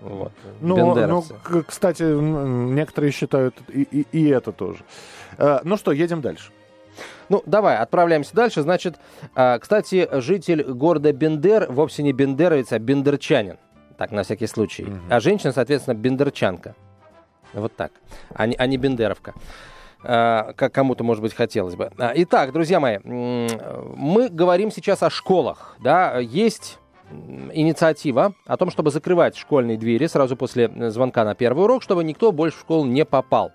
Вот, 0.00 0.32
ну, 0.60 0.94
ну, 0.94 1.24
кстати, 1.66 2.02
некоторые 2.02 3.12
считают 3.12 3.56
и, 3.72 3.82
и, 3.82 4.06
и 4.12 4.28
это 4.28 4.52
тоже. 4.52 4.84
А, 5.38 5.62
ну 5.64 5.76
что, 5.76 5.90
едем 5.90 6.20
дальше. 6.20 6.52
Ну, 7.28 7.42
давай, 7.46 7.78
отправляемся 7.78 8.34
дальше. 8.34 8.62
Значит, 8.62 8.96
а, 9.34 9.58
кстати, 9.58 10.08
житель 10.20 10.62
города 10.64 11.12
Бендер 11.12 11.66
вовсе 11.70 12.02
не 12.02 12.12
бендеровец, 12.12 12.72
а 12.72 12.78
бендерчанин. 12.78 13.56
Так, 13.96 14.10
на 14.12 14.22
всякий 14.22 14.46
случай. 14.46 14.84
Угу. 14.84 14.98
А 15.08 15.20
женщина, 15.20 15.52
соответственно, 15.52 15.94
бендерчанка. 15.94 16.74
Вот 17.54 17.74
так. 17.74 17.92
А 18.34 18.46
не, 18.46 18.54
а 18.56 18.66
не 18.66 18.76
бендеровка. 18.76 19.34
А, 20.08 20.52
как 20.52 20.72
кому-то, 20.72 21.02
может 21.02 21.20
быть, 21.20 21.34
хотелось 21.34 21.74
бы. 21.74 21.90
А, 21.98 22.12
итак, 22.14 22.52
друзья 22.52 22.78
мои, 22.78 22.98
мы 23.02 24.28
говорим 24.28 24.70
сейчас 24.70 25.02
о 25.02 25.10
школах. 25.10 25.76
Да? 25.80 26.18
Есть 26.18 26.78
инициатива 27.52 28.32
о 28.46 28.56
том, 28.56 28.70
чтобы 28.70 28.92
закрывать 28.92 29.36
школьные 29.36 29.76
двери 29.76 30.06
сразу 30.06 30.36
после 30.36 30.70
звонка 30.90 31.24
на 31.24 31.34
первый 31.34 31.64
урок, 31.64 31.82
чтобы 31.82 32.04
никто 32.04 32.30
больше 32.30 32.56
в 32.58 32.60
школу 32.60 32.84
не 32.84 33.04
попал. 33.04 33.50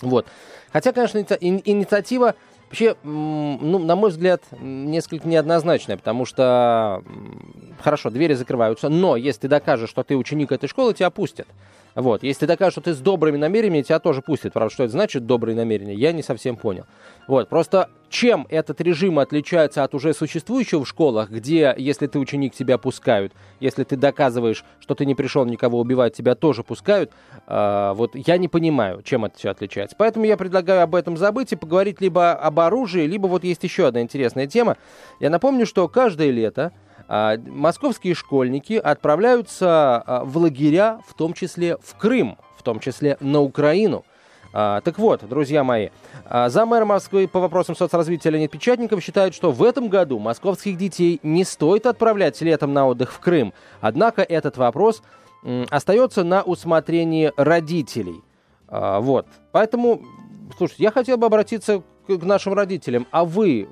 Вот. 0.00 0.26
Хотя, 0.72 0.92
конечно, 0.92 1.18
инициатива 1.18 2.34
вообще, 2.68 2.96
ну, 3.02 3.78
на 3.78 3.96
мой 3.96 4.10
взгляд, 4.10 4.42
несколько 4.60 5.28
неоднозначная, 5.28 5.96
потому 5.96 6.24
что, 6.24 7.02
хорошо, 7.80 8.10
двери 8.10 8.34
закрываются, 8.34 8.88
но 8.88 9.16
если 9.16 9.42
ты 9.42 9.48
докажешь, 9.48 9.90
что 9.90 10.02
ты 10.02 10.16
ученик 10.16 10.52
этой 10.52 10.68
школы, 10.68 10.94
тебя 10.94 11.10
пустят. 11.10 11.46
Вот. 11.94 12.22
Если 12.22 12.40
ты 12.40 12.46
докажешь, 12.46 12.74
что 12.74 12.82
ты 12.82 12.92
с 12.92 12.98
добрыми 12.98 13.38
намерениями, 13.38 13.82
тебя 13.82 13.98
тоже 13.98 14.20
пустят. 14.20 14.52
Правда, 14.52 14.72
что 14.72 14.84
это 14.84 14.92
значит 14.92 15.24
добрые 15.24 15.56
намерения, 15.56 15.94
я 15.94 16.12
не 16.12 16.22
совсем 16.22 16.56
понял. 16.56 16.84
Вот. 17.26 17.48
Просто 17.48 17.88
чем 18.08 18.46
этот 18.50 18.80
режим 18.80 19.18
отличается 19.18 19.82
от 19.82 19.94
уже 19.94 20.14
существующего 20.14 20.84
в 20.84 20.88
школах, 20.88 21.30
где, 21.30 21.74
если 21.76 22.06
ты 22.06 22.18
ученик, 22.18 22.54
тебя 22.54 22.78
пускают, 22.78 23.32
если 23.60 23.84
ты 23.84 23.96
доказываешь, 23.96 24.64
что 24.80 24.94
ты 24.94 25.04
не 25.04 25.14
пришел 25.14 25.44
никого 25.44 25.80
убивать, 25.80 26.14
тебя 26.14 26.34
тоже 26.34 26.62
пускают, 26.62 27.10
э, 27.46 27.92
вот 27.94 28.14
я 28.14 28.38
не 28.38 28.48
понимаю, 28.48 29.02
чем 29.02 29.24
это 29.24 29.36
все 29.36 29.50
отличается. 29.50 29.96
Поэтому 29.98 30.24
я 30.24 30.36
предлагаю 30.36 30.82
об 30.82 30.94
этом 30.94 31.16
забыть 31.16 31.52
и 31.52 31.56
поговорить 31.56 32.00
либо 32.00 32.32
об 32.32 32.60
оружии, 32.60 33.06
либо 33.06 33.26
вот 33.26 33.44
есть 33.44 33.64
еще 33.64 33.88
одна 33.88 34.02
интересная 34.02 34.46
тема. 34.46 34.76
Я 35.20 35.30
напомню, 35.30 35.66
что 35.66 35.88
каждое 35.88 36.30
лето 36.30 36.72
а, 37.08 37.36
московские 37.38 38.14
школьники 38.14 38.74
отправляются 38.74 39.96
а, 39.96 40.24
в 40.24 40.36
лагеря, 40.38 41.00
в 41.06 41.14
том 41.14 41.34
числе 41.34 41.76
в 41.82 41.96
Крым, 41.96 42.38
в 42.56 42.62
том 42.62 42.80
числе 42.80 43.16
на 43.20 43.40
Украину. 43.40 44.04
А, 44.58 44.80
так 44.80 44.98
вот, 44.98 45.28
друзья 45.28 45.62
мои, 45.62 45.90
за 46.30 46.64
мэр 46.64 46.86
Москвы 46.86 47.28
по 47.28 47.40
вопросам 47.40 47.76
соцразвития 47.76 48.32
Леонид 48.32 48.50
Печатников 48.50 49.02
считает, 49.02 49.34
что 49.34 49.52
в 49.52 49.62
этом 49.62 49.90
году 49.90 50.18
московских 50.18 50.78
детей 50.78 51.20
не 51.22 51.44
стоит 51.44 51.84
отправлять 51.84 52.40
летом 52.40 52.72
на 52.72 52.86
отдых 52.86 53.12
в 53.12 53.20
Крым. 53.20 53.52
Однако 53.82 54.22
этот 54.22 54.56
вопрос 54.56 55.02
остается 55.68 56.24
на 56.24 56.40
усмотрении 56.40 57.34
родителей. 57.36 58.24
Вот. 58.70 59.26
Поэтому, 59.52 60.00
слушайте, 60.56 60.84
я 60.84 60.90
хотел 60.90 61.18
бы 61.18 61.26
обратиться 61.26 61.82
к 62.08 62.22
нашим 62.22 62.54
родителям. 62.54 63.06
А 63.10 63.26
вы 63.26 63.68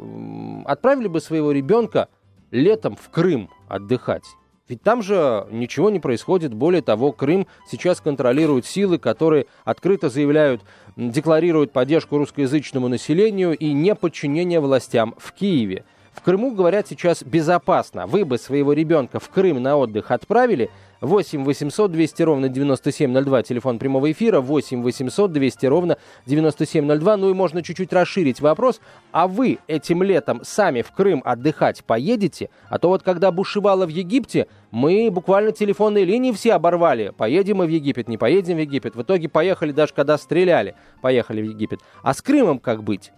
отправили 0.66 1.08
бы 1.08 1.22
своего 1.22 1.52
ребенка 1.52 2.08
летом 2.50 2.94
в 2.94 3.08
Крым 3.08 3.48
отдыхать. 3.68 4.24
Ведь 4.68 4.82
там 4.82 5.02
же 5.02 5.46
ничего 5.50 5.90
не 5.90 6.00
происходит. 6.00 6.54
Более 6.54 6.80
того, 6.80 7.12
Крым 7.12 7.46
сейчас 7.70 8.00
контролируют 8.00 8.64
силы, 8.64 8.98
которые 8.98 9.46
открыто 9.64 10.08
заявляют, 10.08 10.62
декларируют 10.96 11.72
поддержку 11.72 12.16
русскоязычному 12.16 12.88
населению 12.88 13.56
и 13.56 13.72
неподчинение 13.72 14.60
властям 14.60 15.14
в 15.18 15.32
Киеве. 15.32 15.84
В 16.14 16.22
Крыму, 16.22 16.54
говорят, 16.54 16.88
сейчас 16.88 17.22
безопасно. 17.22 18.06
Вы 18.06 18.24
бы 18.24 18.38
своего 18.38 18.72
ребенка 18.72 19.20
в 19.20 19.28
Крым 19.28 19.62
на 19.62 19.76
отдых 19.76 20.10
отправили– 20.10 20.70
8 21.04 21.44
800 21.44 21.92
200 21.92 22.22
ровно 22.22 22.48
9702, 22.48 23.42
телефон 23.42 23.78
прямого 23.78 24.10
эфира, 24.10 24.40
8 24.40 24.82
800 24.82 25.32
200 25.32 25.66
ровно 25.66 25.98
9702. 26.26 27.16
Ну 27.16 27.30
и 27.30 27.34
можно 27.34 27.62
чуть-чуть 27.62 27.92
расширить 27.92 28.40
вопрос. 28.40 28.80
А 29.12 29.28
вы 29.28 29.58
этим 29.66 30.02
летом 30.02 30.40
сами 30.42 30.82
в 30.82 30.92
Крым 30.92 31.22
отдыхать 31.24 31.84
поедете? 31.84 32.50
А 32.68 32.78
то 32.78 32.88
вот 32.88 33.02
когда 33.02 33.30
бушевало 33.30 33.86
в 33.86 33.90
Египте, 33.90 34.46
мы 34.70 35.10
буквально 35.10 35.52
телефонные 35.52 36.04
линии 36.04 36.32
все 36.32 36.54
оборвали. 36.54 37.12
Поедем 37.16 37.58
мы 37.58 37.66
в 37.66 37.70
Египет, 37.70 38.08
не 38.08 38.18
поедем 38.18 38.56
в 38.56 38.60
Египет. 38.60 38.96
В 38.96 39.02
итоге 39.02 39.28
поехали 39.28 39.72
даже 39.72 39.92
когда 39.92 40.18
стреляли, 40.18 40.74
поехали 41.00 41.42
в 41.42 41.44
Египет. 41.44 41.80
А 42.02 42.14
с 42.14 42.22
Крымом 42.22 42.58
как 42.58 42.82
быть? 42.82 43.12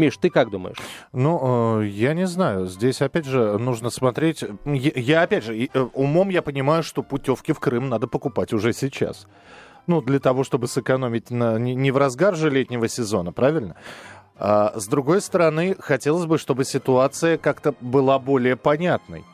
Миш, 0.00 0.16
ты 0.16 0.30
как 0.30 0.50
думаешь? 0.50 0.78
Ну, 1.12 1.82
э, 1.82 1.86
я 1.88 2.14
не 2.14 2.26
знаю. 2.26 2.66
Здесь, 2.66 3.02
опять 3.02 3.26
же, 3.26 3.58
нужно 3.58 3.90
смотреть... 3.90 4.42
Я, 4.64 5.22
опять 5.22 5.44
же, 5.44 5.68
э, 5.72 5.80
умом 5.92 6.30
я 6.30 6.40
понимаю, 6.40 6.82
что 6.82 7.02
путевки 7.02 7.52
в 7.52 7.60
Крым 7.60 7.90
надо 7.90 8.06
покупать 8.06 8.54
уже 8.54 8.72
сейчас. 8.72 9.26
Ну, 9.86 10.00
для 10.00 10.18
того, 10.18 10.42
чтобы 10.42 10.68
сэкономить 10.68 11.30
на, 11.30 11.58
не, 11.58 11.74
не 11.74 11.90
в 11.90 11.98
разгар 11.98 12.34
же 12.34 12.48
летнего 12.48 12.88
сезона, 12.88 13.30
правильно? 13.32 13.76
А, 14.36 14.72
с 14.74 14.86
другой 14.86 15.20
стороны, 15.20 15.76
хотелось 15.78 16.24
бы, 16.24 16.38
чтобы 16.38 16.64
ситуация 16.64 17.36
как-то 17.36 17.74
была 17.82 18.18
более 18.18 18.56
понятной. 18.56 19.24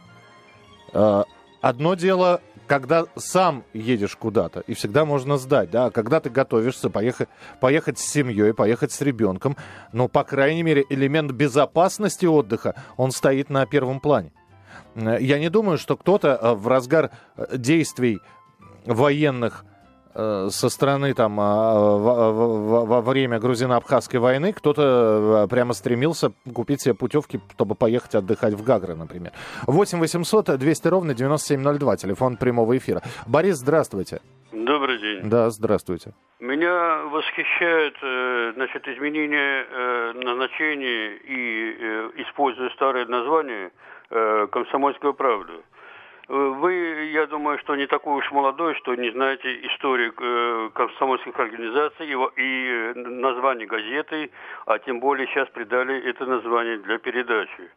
А, 0.92 1.26
одно 1.61 1.94
дело 1.94 2.40
когда 2.66 3.04
сам 3.16 3.64
едешь 3.73 4.16
куда-то, 4.16 4.61
и 4.61 4.75
всегда 4.75 5.04
можно 5.04 5.37
сдать, 5.37 5.70
да, 5.70 5.90
когда 5.90 6.20
ты 6.20 6.30
готовишься 6.30 6.90
поехать, 6.90 7.28
поехать 7.61 7.99
с 7.99 8.04
семьей, 8.04 8.54
поехать 8.54 8.92
с 8.92 9.00
ребенком, 9.00 9.56
ну, 9.92 10.08
по 10.08 10.25
крайней 10.25 10.62
мере, 10.62 10.85
элемент 10.88 11.32
безопасности 11.32 12.26
отдыха, 12.26 12.75
он 12.96 13.12
стоит 13.12 13.50
на 13.50 13.66
первом 13.66 14.00
плане. 14.00 14.32
Э, 14.94 15.18
я 15.20 15.38
не 15.38 15.49
думаю, 15.49 15.78
что 15.78 15.96
кто-то 15.96 16.38
э, 16.40 16.54
в 16.54 16.68
разгар 16.68 17.11
э, 17.37 17.56
действий 17.56 18.20
военных 18.85 19.64
со 20.16 20.68
стороны 20.70 21.12
там 21.12 21.38
а, 21.38 21.75
во 21.96 23.00
время 23.02 23.38
грузино-абхазской 23.38 24.18
войны 24.18 24.52
кто-то 24.52 25.44
э, 25.44 25.49
прямо 25.50 25.75
стремился 25.75 26.32
купить 26.54 26.80
себе 26.80 26.94
путевки, 26.94 27.40
чтобы 27.52 27.75
поехать 27.75 28.14
отдыхать 28.14 28.54
в 28.54 28.64
Гагры, 28.64 28.94
например. 28.94 29.32
8 29.66 29.99
800 29.99 30.58
200 30.58 30.88
ровно 30.88 31.14
9702, 31.14 31.96
телефон 31.96 32.37
прямого 32.37 32.76
эфира. 32.76 33.02
Борис, 33.26 33.56
здравствуйте. 33.56 34.20
Добрый 34.52 34.99
день. 34.99 35.28
Да, 35.28 35.50
здравствуйте. 35.50 36.12
Меня 36.40 37.02
восхищает 37.11 37.96
э, 38.02 38.52
значит, 38.54 38.88
изменение 38.88 40.14
назначения 40.14 41.16
и 41.16 42.23
используя 42.23 42.70
старое 42.70 43.04
название 43.06 43.70
«Комсомольская 44.08 45.12
правда». 45.12 45.52
Вы, 46.28 47.11
я 47.12 47.26
думаю, 47.26 47.56
что 47.59 47.76
не 47.76 47.87
такой 47.87 48.16
уж 48.16 48.33
молодой, 48.33 48.75
что 48.75 48.97
не 48.97 49.11
знаете 49.12 49.64
историю 49.68 50.12
э, 50.18 50.71
комсомольских 50.75 51.38
организаций 51.38 52.09
и, 52.09 52.14
и 52.14 52.68
э, 52.68 52.95
название 52.95 53.68
газеты, 53.68 54.30
а 54.66 54.80
тем 54.80 54.99
более 54.99 55.28
сейчас 55.28 55.49
придали 55.50 56.02
это 56.02 56.26
название 56.26 56.78
для 56.78 56.99
передачи. 56.99 57.71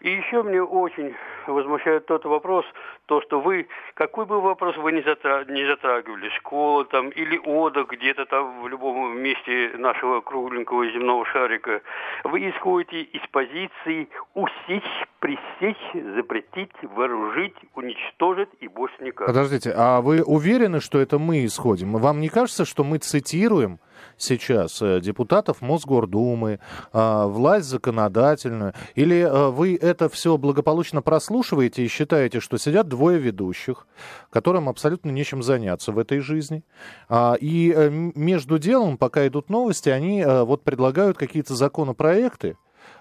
И 0.00 0.10
еще 0.10 0.42
мне 0.42 0.62
очень 0.62 1.14
возмущает 1.46 2.06
тот 2.06 2.24
вопрос, 2.24 2.64
то, 3.06 3.20
что 3.22 3.40
вы, 3.40 3.66
какой 3.94 4.26
бы 4.26 4.40
вопрос 4.40 4.76
вы 4.76 4.92
не, 4.92 5.02
затрагивали, 5.02 6.28
школа 6.36 6.84
там 6.84 7.08
или 7.08 7.38
ода 7.44 7.84
где-то 7.84 8.26
там 8.26 8.62
в 8.62 8.68
любом 8.68 9.18
месте 9.18 9.72
нашего 9.76 10.20
кругленького 10.20 10.90
земного 10.90 11.24
шарика, 11.26 11.80
вы 12.24 12.50
исходите 12.50 13.00
из 13.02 13.26
позиции 13.30 14.08
усечь, 14.34 15.06
пресечь, 15.18 16.14
запретить, 16.14 16.72
вооружить, 16.82 17.56
уничтожить 17.74 18.50
и 18.60 18.68
больше 18.68 19.02
никак. 19.02 19.26
Подождите, 19.26 19.72
а 19.76 20.00
вы 20.00 20.22
уверены, 20.22 20.80
что 20.80 21.00
это 21.00 21.18
мы 21.18 21.44
исходим? 21.44 21.92
Вам 21.92 22.20
не 22.20 22.28
кажется, 22.28 22.64
что 22.64 22.84
мы 22.84 22.98
цитируем 22.98 23.80
сейчас 24.16 24.82
э, 24.82 25.00
депутатов 25.00 25.60
Мосгордумы, 25.60 26.60
а, 26.92 27.26
власть 27.26 27.66
законодательную? 27.66 28.74
Или 28.94 29.20
э, 29.20 29.48
вы 29.48 29.76
это 29.76 30.08
все 30.08 30.36
благополучно 30.36 31.02
прослушиваете 31.02 31.84
и 31.84 31.88
считаете, 31.88 32.40
что 32.40 32.58
сидят 32.58 32.88
двое 32.88 33.18
ведущих, 33.18 33.86
которым 34.30 34.68
абсолютно 34.68 35.10
нечем 35.10 35.42
заняться 35.42 35.92
в 35.92 35.98
этой 35.98 36.20
жизни, 36.20 36.64
а, 37.08 37.34
и 37.40 37.72
э, 37.74 37.88
между 37.90 38.58
делом, 38.58 38.98
пока 38.98 39.26
идут 39.26 39.50
новости, 39.50 39.88
они 39.88 40.24
вот 40.24 40.62
предлагают 40.64 41.16
какие-то 41.16 41.54
законопроекты, 41.54 42.56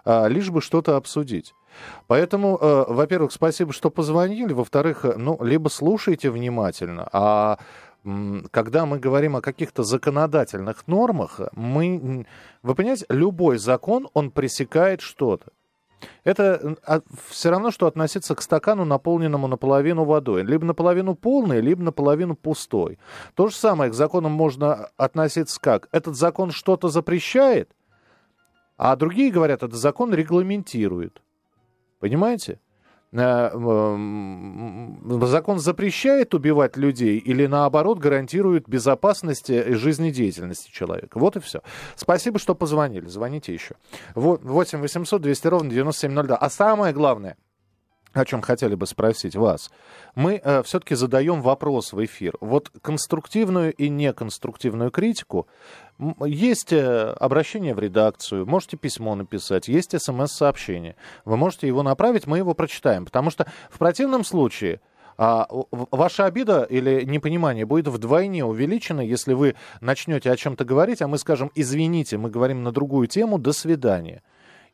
а, 0.06 0.28
лишь 0.28 0.50
бы 0.50 0.62
что-то 0.62 0.96
обсудить. 0.96 1.54
Поэтому, 2.08 2.58
во-первых, 2.58 3.32
спасибо, 3.32 3.72
что 3.72 3.92
позвонили. 3.92 4.52
Во-вторых, 4.52 5.06
ну, 5.16 5.38
либо 5.44 5.70
слушайте 5.70 6.32
внимательно, 6.32 7.08
а 7.12 7.60
когда 8.52 8.86
мы 8.86 9.00
говорим 9.00 9.36
о 9.36 9.42
каких-то 9.42 9.84
законодательных 9.84 10.88
нормах, 10.88 11.42
мы, 11.54 12.26
вы 12.64 12.76
понимаете, 12.76 13.06
любой 13.10 13.58
закон, 13.58 14.08
он 14.14 14.32
пресекает 14.32 15.02
что-то. 15.02 15.52
Это 16.24 16.76
а, 16.86 17.02
все 17.28 17.50
равно, 17.50 17.72
что 17.72 17.88
относиться 17.88 18.36
к 18.36 18.42
стакану, 18.42 18.86
наполненному 18.86 19.48
наполовину 19.48 20.04
водой. 20.04 20.44
Либо 20.44 20.66
наполовину 20.66 21.16
полный, 21.16 21.60
либо 21.60 21.82
наполовину 21.82 22.36
пустой. 22.36 23.00
То 23.34 23.48
же 23.48 23.56
самое 23.56 23.90
к 23.90 23.96
законам 23.96 24.32
можно 24.32 24.90
относиться 24.98 25.60
как? 25.60 25.90
Этот 25.92 26.16
закон 26.16 26.52
что-то 26.52 26.90
запрещает, 26.90 27.72
а 28.78 28.96
другие 28.96 29.32
говорят, 29.32 29.64
этот 29.64 29.78
закон 29.78 30.14
регламентирует. 30.14 31.22
Понимаете? 32.00 32.60
Э, 33.14 33.50
закон 35.26 35.60
запрещает 35.60 36.34
убивать 36.34 36.76
людей 36.76 37.18
или 37.18 37.46
наоборот 37.46 38.00
гарантирует 38.00 38.68
безопасность 38.68 39.50
и 39.50 39.74
жизнедеятельности 39.74 40.70
человека. 40.72 41.18
Вот 41.18 41.38
и 41.38 41.40
все. 41.40 41.62
Спасибо, 41.96 42.38
что 42.38 42.54
позвонили. 42.54 43.08
Звоните 43.08 43.54
еще. 43.54 43.76
8 44.16 44.80
800 44.80 45.22
200 45.22 45.48
ровно 45.48 45.70
9702. 45.70 46.36
А 46.36 46.50
самое 46.50 46.94
главное, 46.94 47.38
о 48.18 48.26
чем 48.26 48.42
хотели 48.42 48.76
бы 48.76 48.86
спросить 48.86 49.36
вас. 49.36 49.72
Мы 50.16 50.42
э, 50.44 50.64
все-таки 50.64 50.96
задаем 50.96 51.42
вопрос 51.42 51.94
в 51.94 52.04
эфир. 52.04 52.36
Вот 52.42 52.72
конструктивную 52.82 53.74
и 53.74 53.90
неконструктивную 53.90 54.92
критику 54.92 55.48
есть 56.26 56.74
э, 56.74 57.16
обращение 57.20 57.74
в 57.74 57.80
редакцию, 57.80 58.46
можете 58.46 58.78
письмо 58.78 59.16
написать, 59.16 59.68
есть 59.68 60.00
смс-сообщение. 60.00 60.96
Вы 61.26 61.38
можете 61.38 61.68
его 61.68 61.84
направить, 61.84 62.28
мы 62.28 62.38
его 62.38 62.54
прочитаем. 62.54 63.06
Потому 63.06 63.30
что 63.30 63.48
в 63.70 63.78
противном 63.78 64.24
случае 64.24 64.80
а, 65.18 65.48
ваша 65.72 66.26
обида 66.26 66.64
или 66.64 67.04
непонимание 67.04 67.66
будет 67.66 67.88
вдвойне 67.88 68.46
увеличено, 68.46 69.02
если 69.02 69.34
вы 69.34 69.56
начнете 69.82 70.32
о 70.32 70.38
чем-то 70.38 70.64
говорить, 70.64 71.02
а 71.02 71.08
мы 71.08 71.18
скажем, 71.18 71.52
извините, 71.56 72.18
мы 72.18 72.30
говорим 72.30 72.64
на 72.64 72.72
другую 72.72 73.08
тему, 73.08 73.40
до 73.40 73.52
свидания. 73.52 74.22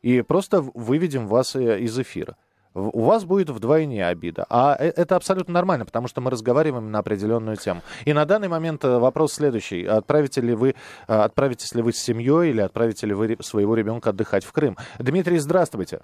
И 0.02 0.20
просто 0.20 0.60
выведем 0.60 1.26
вас 1.26 1.56
э, 1.56 1.80
из 1.80 1.98
эфира 1.98 2.36
у 2.74 3.04
вас 3.04 3.24
будет 3.24 3.50
вдвойне 3.50 4.06
обида. 4.06 4.46
А 4.50 4.76
э, 4.78 4.88
это 4.96 5.16
абсолютно 5.16 5.54
нормально, 5.54 5.84
потому 5.86 6.08
что 6.08 6.20
мы 6.20 6.30
разговариваем 6.30 6.90
на 6.90 6.98
определенную 6.98 7.56
тему. 7.56 7.82
И 8.04 8.12
на 8.12 8.24
данный 8.24 8.48
момент 8.48 8.84
э, 8.84 8.98
вопрос 8.98 9.34
следующий. 9.34 9.84
Отправите 9.84 10.40
ли 10.40 10.54
вы, 10.54 10.70
э, 10.70 10.74
отправитесь 11.12 11.74
ли 11.74 11.82
вы 11.82 11.92
с 11.92 11.98
семьей 11.98 12.50
или 12.50 12.60
отправите 12.60 13.06
ли 13.06 13.14
вы 13.14 13.36
своего 13.40 13.74
ребенка 13.74 14.10
отдыхать 14.10 14.44
в 14.44 14.52
Крым? 14.52 14.76
Дмитрий, 14.98 15.38
здравствуйте. 15.38 16.00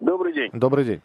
Добрый 0.00 0.32
день. 0.32 0.50
Добрый 0.52 0.84
день. 0.84 1.02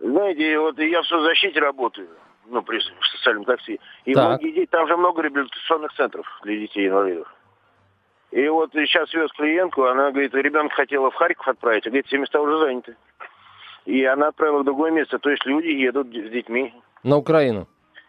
Знаете, 0.00 0.58
вот 0.58 0.78
я 0.78 1.02
в 1.02 1.06
соцзащите 1.06 1.60
работаю, 1.60 2.08
ну, 2.46 2.62
при 2.62 2.80
социальном 3.16 3.44
такси. 3.44 3.78
И 4.06 4.14
Так. 4.14 4.40
многие 4.40 4.66
там 4.66 4.88
же 4.88 4.96
много 4.96 5.22
реабилитационных 5.22 5.92
центров 5.92 6.26
для 6.42 6.56
детей 6.56 6.88
инвалидов. 6.88 7.32
И 8.30 8.48
вот 8.48 8.70
сейчас 8.72 9.12
вез 9.12 9.30
клиентку, 9.32 9.84
она 9.84 10.10
говорит, 10.10 10.32
ребенка 10.34 10.74
хотела 10.74 11.10
в 11.10 11.14
Харьков 11.14 11.48
отправить, 11.48 11.86
а 11.86 11.90
говорит, 11.90 12.06
все 12.06 12.18
места 12.18 12.40
уже 12.40 12.58
заняты. 12.60 12.96
И 13.86 14.04
она 14.04 14.28
отправила 14.28 14.60
в 14.60 14.64
другое 14.64 14.90
место. 14.90 15.18
То 15.18 15.30
есть 15.30 15.44
люди 15.46 15.68
едут 15.68 16.08
с 16.08 16.30
детьми. 16.30 16.74
На 17.02 17.16
Украину. 17.16 17.66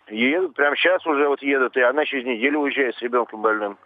Едут, 0.09 0.55
прямо 0.55 0.75
сейчас 0.75 1.05
уже 1.07 1.27
вот 1.27 1.41
едут, 1.41 1.77
и 1.77 1.81
она 1.81 2.03
через 2.05 2.25
неделю 2.25 2.59
уезжает 2.59 2.95
с 2.95 3.01
ребенком 3.01 3.41
больным. 3.41 3.77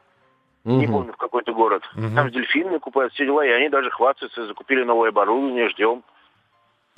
Не 0.64 0.86
Мгм. 0.88 0.94
помню, 0.94 1.14
в 1.14 1.18
какой-то 1.18 1.54
город. 1.54 1.84
Там 2.16 2.32
дельфины 2.32 2.80
купают, 2.80 3.14
все 3.14 3.26
дела, 3.26 3.46
и 3.46 3.50
они 3.50 3.70
даже 3.70 3.92
хвастаются, 3.92 4.48
закупили 4.48 4.84
новое 4.84 5.10
оборудование, 5.10 5.70
ждем. 5.70 6.04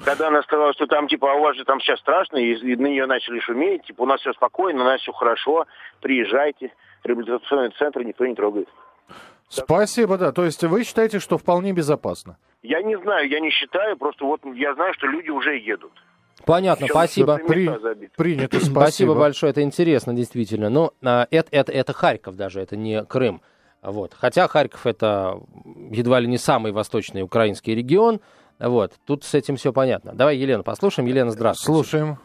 Когда 0.06 0.28
она 0.30 0.42
сказала, 0.44 0.72
что 0.74 0.86
там, 0.88 1.08
типа, 1.10 1.32
а 1.32 1.36
у 1.36 1.42
вас 1.42 1.58
же 1.58 1.66
там 1.66 1.82
сейчас 1.82 2.00
страшно, 2.00 2.38
и, 2.38 2.54
и 2.54 2.76
на 2.78 2.86
нее 2.88 3.06
начали 3.08 3.40
шуметь, 3.40 3.84
типа, 3.84 4.04
у 4.04 4.06
нас 4.06 4.22
все 4.22 4.32
спокойно, 4.34 4.82
у 4.84 4.86
нас 4.86 5.02
все 5.02 5.12
хорошо, 5.12 5.66
приезжайте. 6.02 6.72
Реабилитационный 7.04 7.72
центр 7.72 8.04
никто 8.04 8.26
не 8.26 8.36
трогает. 8.36 8.70
Спасибо, 9.50 10.18
да. 10.18 10.32
То 10.32 10.46
есть 10.46 10.64
вы 10.64 10.84
считаете, 10.84 11.20
что 11.20 11.38
вполне 11.38 11.74
безопасно? 11.74 12.38
Я 12.68 12.82
не 12.82 12.98
знаю, 12.98 13.30
я 13.30 13.40
не 13.40 13.50
считаю, 13.50 13.96
просто 13.96 14.26
вот 14.26 14.42
я 14.56 14.74
знаю, 14.74 14.94
что 14.94 15.08
люди 15.08 15.30
уже 15.30 15.58
едут. 15.58 15.92
Понятно, 16.46 16.88
Причем 16.88 16.96
спасибо. 16.96 17.40
При-. 17.48 18.10
Принято, 18.18 18.58
спасибо. 18.60 18.80
Спасибо 18.80 19.16
большое, 19.16 19.52
это 19.52 19.62
интересно, 19.62 20.14
действительно. 20.14 20.70
Но 20.70 20.92
а, 21.02 21.28
это, 21.32 21.48
это, 21.52 21.72
это 21.72 21.94
Харьков 21.94 22.36
даже, 22.36 22.60
это 22.60 22.76
не 22.76 23.04
Крым. 23.06 23.42
Вот. 23.82 24.14
Хотя 24.14 24.48
Харьков 24.50 24.86
это 24.86 25.40
едва 25.92 26.20
ли 26.20 26.28
не 26.28 26.38
самый 26.38 26.74
восточный 26.74 27.22
украинский 27.22 27.74
регион. 27.74 28.20
Вот. 28.60 28.94
Тут 29.06 29.24
с 29.24 29.34
этим 29.34 29.56
все 29.56 29.72
понятно. 29.72 30.14
Давай 30.14 30.36
Елена 30.36 30.64
послушаем. 30.64 31.08
Елена, 31.08 31.32
здравствуйте. 31.32 31.72
Слушаем. 31.72 32.18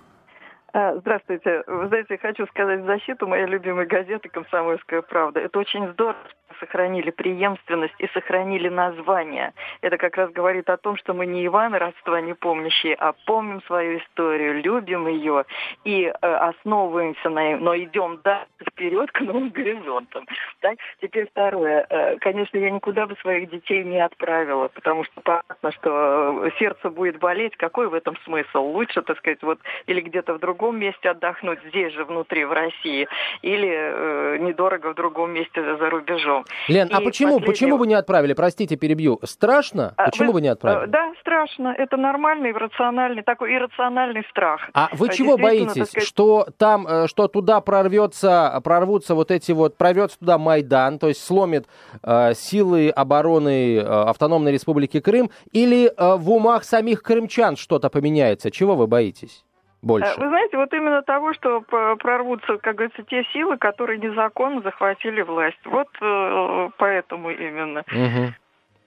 А, 0.72 0.96
Здравствуйте. 0.96 1.62
Вы 1.66 1.88
знаете, 1.88 2.16
хочу 2.16 2.46
сказать 2.46 2.80
в 2.80 2.86
защиту 2.86 3.26
моей 3.26 3.46
любимой 3.46 3.86
газеты 3.86 4.30
«Комсомольская 4.30 5.02
правда». 5.02 5.40
Это 5.40 5.58
очень 5.58 5.86
здорово, 5.92 6.16
сохранили 6.62 7.10
преемственность 7.10 7.94
и 7.98 8.06
сохранили 8.14 8.68
название. 8.68 9.52
Это 9.80 9.98
как 9.98 10.16
раз 10.16 10.30
говорит 10.30 10.70
о 10.70 10.76
том, 10.76 10.96
что 10.96 11.12
мы 11.12 11.26
не 11.26 11.44
Иваны 11.46 11.78
родства 11.78 12.20
не 12.20 12.34
помнящие, 12.34 12.94
а 12.94 13.12
помним 13.26 13.60
свою 13.62 13.98
историю, 13.98 14.62
любим 14.62 15.08
ее 15.08 15.44
и 15.84 16.04
э, 16.04 16.12
основываемся 16.20 17.28
на 17.30 17.42
ней, 17.44 17.56
но 17.56 17.76
идем 17.76 18.20
дальше 18.22 18.46
вперед 18.70 19.10
к 19.10 19.20
новым 19.20 19.50
горизонтам. 19.50 20.26
Так? 20.60 20.78
Теперь 21.00 21.28
второе. 21.28 21.84
Э, 21.90 22.16
Конечно, 22.18 22.56
я 22.58 22.70
никуда 22.70 23.06
бы 23.06 23.16
своих 23.16 23.50
детей 23.50 23.82
не 23.82 23.98
отправила, 23.98 24.68
потому 24.68 25.04
что 25.04 25.20
понятно, 25.20 25.72
что 25.72 26.44
э, 26.44 26.50
сердце 26.58 26.90
будет 26.90 27.18
болеть. 27.18 27.56
Какой 27.56 27.88
в 27.88 27.94
этом 27.94 28.16
смысл? 28.24 28.60
Лучше, 28.60 29.02
так 29.02 29.18
сказать, 29.18 29.42
вот 29.42 29.58
или 29.86 30.00
где-то 30.00 30.34
в 30.34 30.38
другом 30.38 30.78
месте 30.78 31.10
отдохнуть, 31.10 31.58
здесь 31.68 31.92
же, 31.92 32.04
внутри, 32.04 32.44
в 32.44 32.52
России, 32.52 33.08
или 33.42 33.68
э, 33.68 34.36
недорого 34.38 34.92
в 34.92 34.94
другом 34.94 35.32
месте 35.32 35.62
за 35.76 35.90
рубежом. 35.90 36.44
Лен, 36.68 36.88
а 36.92 37.00
И 37.00 37.04
почему, 37.04 37.32
последнее- 37.40 37.46
почему 37.46 37.76
вы 37.76 37.86
не 37.86 37.94
отправили? 37.94 38.32
Простите, 38.34 38.76
перебью. 38.76 39.18
Страшно? 39.24 39.94
А, 39.96 40.04
Почему 40.06 40.32
вы 40.32 40.40
не 40.40 40.48
э, 40.48 40.52
отправили? 40.52 40.90
Да, 40.90 41.12
страшно. 41.20 41.74
Это 41.76 41.96
нормальный, 41.96 42.52
рациональный, 42.52 43.22
такой 43.22 43.54
иррациональный 43.54 44.24
страх. 44.30 44.60
А 44.74 44.88
вы 44.92 45.08
Э, 45.08 45.12
чего 45.12 45.36
боитесь? 45.36 45.88
сказать, 45.88 46.02
Что 46.06 46.46
там, 46.58 46.86
э, 46.86 47.06
что 47.08 47.28
туда 47.28 47.60
прорвется, 47.60 48.60
прорвутся 48.64 49.14
вот 49.14 49.30
эти 49.30 49.52
вот, 49.52 49.76
прорвется 49.76 50.18
туда 50.18 50.38
Майдан, 50.38 50.98
то 50.98 51.08
есть 51.08 51.24
сломит 51.24 51.66
э, 52.02 52.34
силы 52.34 52.90
обороны 52.90 53.76
э, 53.76 53.80
Автономной 53.82 54.52
Республики 54.52 55.00
Крым, 55.00 55.30
или 55.52 55.86
э, 55.88 56.16
в 56.16 56.30
умах 56.30 56.64
самих 56.64 57.02
крымчан 57.02 57.56
что-то 57.56 57.90
поменяется? 57.90 58.50
Чего 58.50 58.74
вы 58.76 58.86
боитесь 58.86 59.44
больше? 59.82 60.08
Э, 60.08 60.20
Вы 60.20 60.28
знаете, 60.28 60.56
вот 60.56 60.72
именно 60.72 61.02
того, 61.02 61.34
что 61.34 61.60
прорвутся, 61.60 62.58
как 62.58 62.76
говорится, 62.76 63.02
те 63.02 63.24
силы, 63.32 63.58
которые 63.58 63.98
незаконно 63.98 64.60
захватили 64.62 65.22
власть. 65.22 65.58
Вот 65.64 65.88
э, 66.00 66.68
поэтому 66.78 67.30
именно. 67.30 67.84
Мгм. 67.88 68.34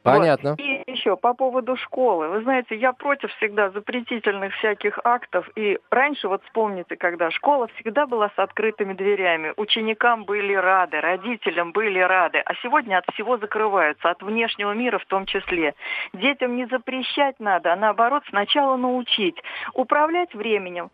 Понятно. 0.06 0.52
Вот. 0.52 0.60
И 0.60 0.84
еще 0.88 1.18
по 1.18 1.34
поводу 1.34 1.76
школы. 1.76 2.30
Вы 2.30 2.42
знаете, 2.44 2.76
я 2.76 2.94
против 2.94 3.32
всегда 3.36 3.70
запретительных 3.72 4.54
всяких 4.56 5.00
актов. 5.04 5.50
И 5.56 5.80
раньше, 5.90 6.28
вот 6.28 6.44
вспомните, 6.46 6.96
когда 6.96 7.32
школа 7.32 7.68
всегда 7.76 8.06
была 8.06 8.30
с 8.30 8.40
открытыми 8.40 8.94
дверями. 8.94 9.54
Ученикам 9.58 10.26
были 10.26 10.54
рады, 10.54 11.02
родителям 11.02 11.72
были 11.72 12.00
рады. 12.00 12.40
А 12.40 12.54
сегодня 12.62 12.98
от 13.00 13.06
всего 13.14 13.38
закрываются, 13.38 14.10
от 14.10 14.22
внешнего 14.22 14.74
мира 14.74 15.00
в 15.00 15.06
том 15.06 15.26
числе. 15.26 15.74
Детям 16.14 16.56
не 16.56 16.66
запрещать 16.68 17.40
надо, 17.40 17.74
а 17.74 17.76
наоборот 17.76 18.24
сначала 18.30 18.78
научить. 18.78 19.42
Управлять 19.74 20.34
временем 20.34 20.92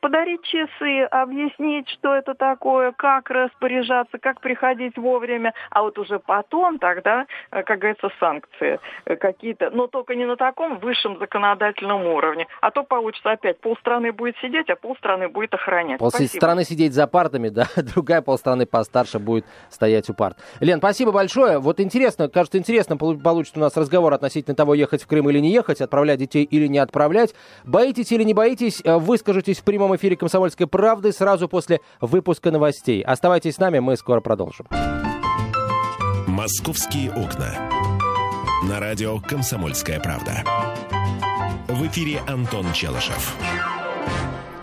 подарить 0.00 0.42
часы, 0.42 1.02
объяснить, 1.10 1.88
что 1.88 2.14
это 2.14 2.34
такое, 2.34 2.92
как 2.92 3.28
распоряжаться, 3.30 4.18
как 4.18 4.40
приходить 4.40 4.96
вовремя, 4.96 5.52
а 5.70 5.82
вот 5.82 5.98
уже 5.98 6.18
потом 6.18 6.78
тогда, 6.78 7.26
э, 7.50 7.62
как 7.62 7.78
говорится, 7.78 8.10
санкции 8.20 8.78
э, 9.04 9.16
какие-то, 9.16 9.70
но 9.70 9.86
только 9.86 10.14
не 10.14 10.24
на 10.24 10.36
таком 10.36 10.78
высшем 10.78 11.18
законодательном 11.18 12.06
уровне, 12.06 12.46
а 12.60 12.70
то 12.70 12.82
получится 12.84 13.32
опять 13.32 13.60
полстраны 13.60 14.12
будет 14.12 14.36
сидеть, 14.38 14.70
а 14.70 14.76
полстраны 14.76 15.28
будет 15.28 15.54
охранять. 15.54 15.98
Полстраны 15.98 16.64
сидеть 16.64 16.92
за 16.92 17.06
партами, 17.06 17.48
да, 17.56 17.66
другая 17.94 18.22
полстраны 18.22 18.66
постарше 18.66 19.18
будет 19.18 19.44
стоять 19.70 20.08
у 20.10 20.14
парт. 20.14 20.38
Лен, 20.60 20.78
спасибо 20.78 21.12
большое. 21.12 21.58
Вот 21.58 21.80
интересно, 21.80 22.28
кажется, 22.28 22.58
интересно 22.58 22.96
полу- 22.96 23.18
получится 23.18 23.58
у 23.58 23.62
нас 23.62 23.76
разговор 23.76 24.12
относительно 24.14 24.54
того, 24.54 24.74
ехать 24.74 25.02
в 25.02 25.06
Крым 25.06 25.28
или 25.30 25.40
не 25.40 25.50
ехать, 25.50 25.80
отправлять 25.80 26.18
детей 26.18 26.44
или 26.44 26.66
не 26.66 26.78
отправлять. 26.78 27.34
Боитесь 27.64 28.12
или 28.12 28.22
не 28.22 28.34
боитесь, 28.34 28.80
э, 28.84 28.96
выскажитесь 29.56 29.60
в 29.60 29.64
прямом 29.64 29.96
эфире 29.96 30.16
«Комсомольской 30.16 30.66
правды» 30.66 31.12
сразу 31.12 31.48
после 31.48 31.80
выпуска 32.00 32.50
новостей. 32.50 33.02
Оставайтесь 33.02 33.54
с 33.54 33.58
нами, 33.58 33.78
мы 33.78 33.96
скоро 33.96 34.20
продолжим. 34.20 34.66
«Московские 36.26 37.10
окна». 37.10 37.54
На 38.68 38.80
радио 38.80 39.18
«Комсомольская 39.20 40.00
правда». 40.00 40.44
В 41.68 41.86
эфире 41.86 42.20
Антон 42.26 42.72
Челышев. 42.72 43.36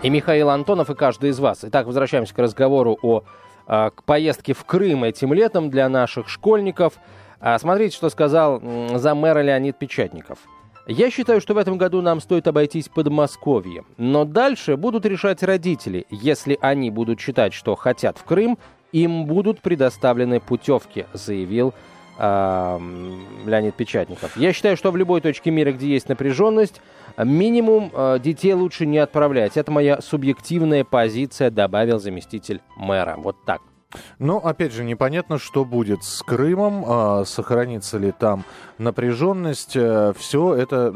И 0.02 0.10
Михаил 0.10 0.50
Антонов, 0.50 0.90
и 0.90 0.94
каждый 0.94 1.30
из 1.30 1.38
вас. 1.38 1.60
Итак, 1.62 1.86
возвращаемся 1.86 2.34
к 2.34 2.38
разговору 2.38 2.98
о 3.02 3.22
а, 3.66 3.90
к 3.90 4.04
поездке 4.04 4.52
в 4.52 4.64
Крым 4.64 5.04
этим 5.04 5.32
летом 5.32 5.70
для 5.70 5.88
наших 5.88 6.28
школьников. 6.28 6.94
А, 7.40 7.58
смотрите, 7.58 7.96
что 7.96 8.10
сказал 8.10 8.60
м, 8.60 8.98
заммэра 8.98 9.40
Леонид 9.40 9.78
Печатников. 9.78 10.38
Я 10.86 11.10
считаю, 11.10 11.40
что 11.40 11.54
в 11.54 11.58
этом 11.58 11.78
году 11.78 12.02
нам 12.02 12.20
стоит 12.20 12.46
обойтись 12.46 12.88
Подмосковье. 12.88 13.84
Но 13.96 14.24
дальше 14.24 14.76
будут 14.76 15.06
решать 15.06 15.42
родители. 15.42 16.04
Если 16.10 16.58
они 16.60 16.90
будут 16.90 17.20
считать, 17.20 17.54
что 17.54 17.74
хотят 17.74 18.18
в 18.18 18.24
Крым, 18.24 18.58
им 18.92 19.24
будут 19.24 19.60
предоставлены 19.60 20.40
путевки, 20.40 21.06
заявил 21.14 21.72
м, 22.18 23.18
Леонид 23.46 23.74
Печатников. 23.74 24.36
Я 24.36 24.52
считаю, 24.52 24.76
что 24.76 24.90
в 24.90 24.96
любой 24.96 25.22
точке 25.22 25.50
мира, 25.50 25.72
где 25.72 25.88
есть 25.88 26.10
напряженность, 26.10 26.82
минимум 27.16 27.90
э, 27.92 28.18
детей 28.22 28.52
лучше 28.52 28.84
не 28.84 28.98
отправлять. 28.98 29.56
Это 29.56 29.72
моя 29.72 30.00
субъективная 30.02 30.84
позиция, 30.84 31.50
добавил 31.50 31.98
заместитель 31.98 32.60
мэра. 32.76 33.16
Вот 33.16 33.36
так. 33.46 33.62
Ну, 34.18 34.38
опять 34.38 34.72
же, 34.72 34.84
непонятно, 34.84 35.38
что 35.38 35.64
будет 35.64 36.04
с 36.04 36.22
Крымом, 36.22 36.84
а, 36.86 37.24
сохранится 37.24 37.98
ли 37.98 38.12
там 38.12 38.44
напряженность. 38.78 39.76
Все 40.16 40.54
это 40.54 40.92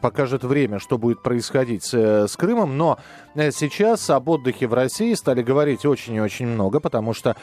покажет 0.00 0.44
время, 0.44 0.78
что 0.78 0.98
будет 0.98 1.22
происходить 1.22 1.84
с, 1.84 1.94
э, 1.94 2.26
Крымом. 2.36 2.76
Но 2.76 2.98
э, 3.34 3.50
сейчас 3.50 4.10
об 4.10 4.28
отдыхе 4.28 4.66
в 4.66 4.74
России 4.74 5.14
стали 5.14 5.42
говорить 5.42 5.86
очень 5.86 6.14
и 6.14 6.20
очень 6.20 6.46
много, 6.46 6.80
потому 6.80 7.14
что 7.14 7.36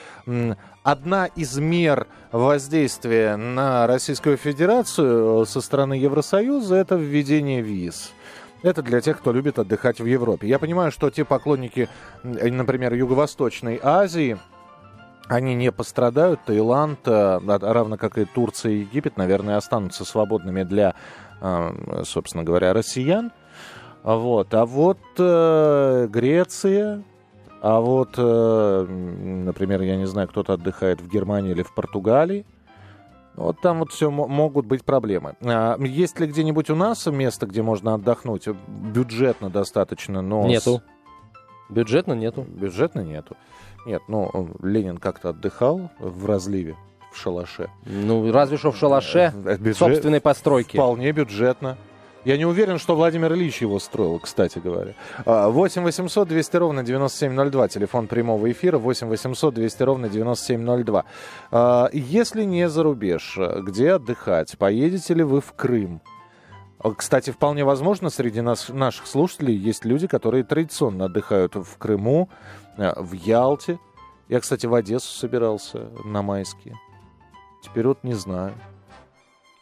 одна 0.84 1.26
из 1.26 1.58
мер 1.58 2.08
воздействия 2.32 3.36
на 3.36 3.88
Российскую 3.88 4.38
Федерацию 4.38 5.44
э, 5.44 5.46
со 5.46 5.62
стороны 5.62 5.94
Евросоюза 5.94 6.76
это 6.76 6.96
введение 6.96 7.62
виз. 7.62 8.12
Это 8.62 8.82
для 8.82 9.00
тех, 9.00 9.20
кто 9.20 9.32
любит 9.32 9.58
отдыхать 9.58 10.02
в 10.02 10.06
Европе. 10.06 10.48
Я 10.48 10.60
понимаю, 10.60 10.92
что 10.92 11.10
те 11.10 11.24
поклонники, 11.24 11.88
например, 12.24 12.94
Юго-Восточной 12.94 13.80
Азии, 13.82 14.38
они 15.30 15.54
не 15.56 15.72
пострадают. 15.72 16.42
Таиланд, 16.46 17.08
э, 17.08 17.40
равно 17.40 17.98
как 17.98 18.18
и 18.18 18.26
Турция 18.26 18.74
и 18.74 18.80
Египет, 18.80 19.16
наверное, 19.16 19.58
останутся 19.58 20.04
свободными 20.04 20.64
для, 20.64 20.96
э, 21.40 22.04
собственно 22.04 22.44
говоря, 22.44 22.74
россиян. 22.74 23.32
Вот. 24.04 24.54
А 24.54 24.66
вот 24.66 25.00
э, 25.18 26.08
Греция, 26.10 27.04
а 27.62 27.80
вот, 27.82 28.18
например, 28.18 29.82
я 29.82 29.98
не 29.98 30.08
знаю, 30.08 30.30
кто-то 30.30 30.54
отдыхает 30.54 31.02
в 31.02 31.10
Германии 31.10 31.52
или 31.52 31.62
в 31.62 31.76
Португалии, 31.76 32.46
вот 33.36 33.60
там 33.62 33.80
вот 33.80 33.92
все 33.92 34.10
могут 34.10 34.66
быть 34.66 34.84
проблемы. 34.84 35.36
А 35.42 35.78
есть 35.80 36.20
ли 36.20 36.28
где-нибудь 36.28 36.70
у 36.70 36.76
нас 36.76 37.06
место, 37.06 37.48
где 37.48 37.62
можно 37.62 37.94
отдохнуть? 37.94 38.48
Бюджетно 38.48 39.50
достаточно, 39.50 40.22
но... 40.22 40.48
Нету. 40.48 40.82
Бюджетно 41.70 42.14
нету. 42.14 42.44
Бюджетно 42.44 43.02
нету. 43.02 43.38
Нет, 43.86 44.02
ну, 44.08 44.50
Ленин 44.62 44.98
как-то 44.98 45.30
отдыхал 45.30 45.90
в 46.00 46.26
разливе, 46.26 46.76
в 47.12 47.18
шалаше. 47.18 47.70
Ну, 47.86 48.32
разве 48.32 48.58
что 48.58 48.72
в 48.72 48.78
шалаше 48.78 49.34
э, 49.46 49.58
Бюджет... 49.58 49.78
собственной 49.78 50.22
постройки. 50.22 50.76
Вполне 50.76 51.12
бюджетно. 51.12 51.78
Я 52.26 52.38
не 52.38 52.46
уверен, 52.46 52.80
что 52.80 52.96
Владимир 52.96 53.34
Ильич 53.34 53.62
его 53.62 53.80
строил, 53.80 54.20
кстати 54.20 54.60
говоря. 54.60 54.94
8 55.26 55.84
800 55.84 56.28
200 56.28 56.58
ровно 56.58 56.84
9702, 56.84 57.68
телефон 57.70 58.08
прямого 58.08 58.52
эфира, 58.52 58.78
8 58.78 59.08
800 59.08 59.54
200 59.54 59.84
ровно 59.84 60.10
9702. 60.10 61.06
А, 61.52 61.90
если 61.94 62.44
не 62.44 62.68
за 62.68 62.84
рубеж, 62.84 63.40
где 63.62 63.94
отдыхать? 63.94 64.58
Поедете 64.58 65.14
ли 65.14 65.24
вы 65.24 65.40
в 65.40 65.54
Крым? 65.54 66.02
Кстати, 66.96 67.32
вполне 67.32 67.66
возможно, 67.66 68.10
среди 68.10 68.42
нас, 68.42 68.70
наших 68.70 69.06
слушателей 69.08 69.56
есть 69.56 69.84
люди, 69.84 70.08
которые 70.08 70.44
традиционно 70.44 71.06
отдыхают 71.06 71.56
в 71.56 71.78
Крыму, 71.78 72.30
э, 72.78 72.94
в 72.96 73.14
Ялте. 73.14 73.80
Я, 74.30 74.40
кстати, 74.40 74.66
в 74.66 74.74
Одессу 74.74 75.14
собирался 75.14 75.90
на 76.06 76.22
майские. 76.22 76.76
Теперь 77.62 77.88
вот 77.88 78.04
не 78.04 78.14
знаю. 78.14 78.54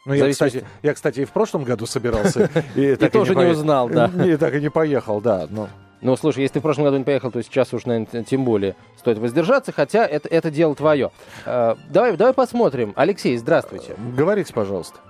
Ну, 0.06 0.14
я, 0.14 0.30
кстати, 0.30 0.64
я, 0.82 0.94
кстати, 0.94 1.20
и 1.20 1.24
в 1.24 1.32
прошлом 1.32 1.64
году 1.64 1.86
собирался. 1.86 2.50
И 2.76 2.94
тоже 2.96 3.34
не 3.34 3.46
узнал, 3.46 3.88
да. 3.88 4.06
И 4.24 4.36
так 4.36 4.54
и 4.54 4.60
не 4.60 4.70
поехал, 4.70 5.20
да. 5.20 5.48
Ну, 6.00 6.16
слушай, 6.16 6.42
если 6.42 6.54
ты 6.54 6.58
в 6.60 6.62
прошлом 6.62 6.84
году 6.84 6.98
не 6.98 7.04
поехал, 7.04 7.32
то 7.32 7.42
сейчас 7.42 7.74
уж, 7.74 7.84
наверное, 7.84 8.22
тем 8.22 8.44
более 8.44 8.76
стоит 8.96 9.18
воздержаться, 9.18 9.72
хотя 9.72 10.06
это, 10.06 10.28
это 10.28 10.48
дело 10.50 10.76
твое. 10.76 11.10
Э, 11.44 11.74
давай, 11.90 12.16
давай 12.16 12.32
посмотрим. 12.32 12.92
Алексей, 12.94 13.36
здравствуйте. 13.36 13.96
Говорите, 14.16 14.54
пожалуйста. 14.54 15.00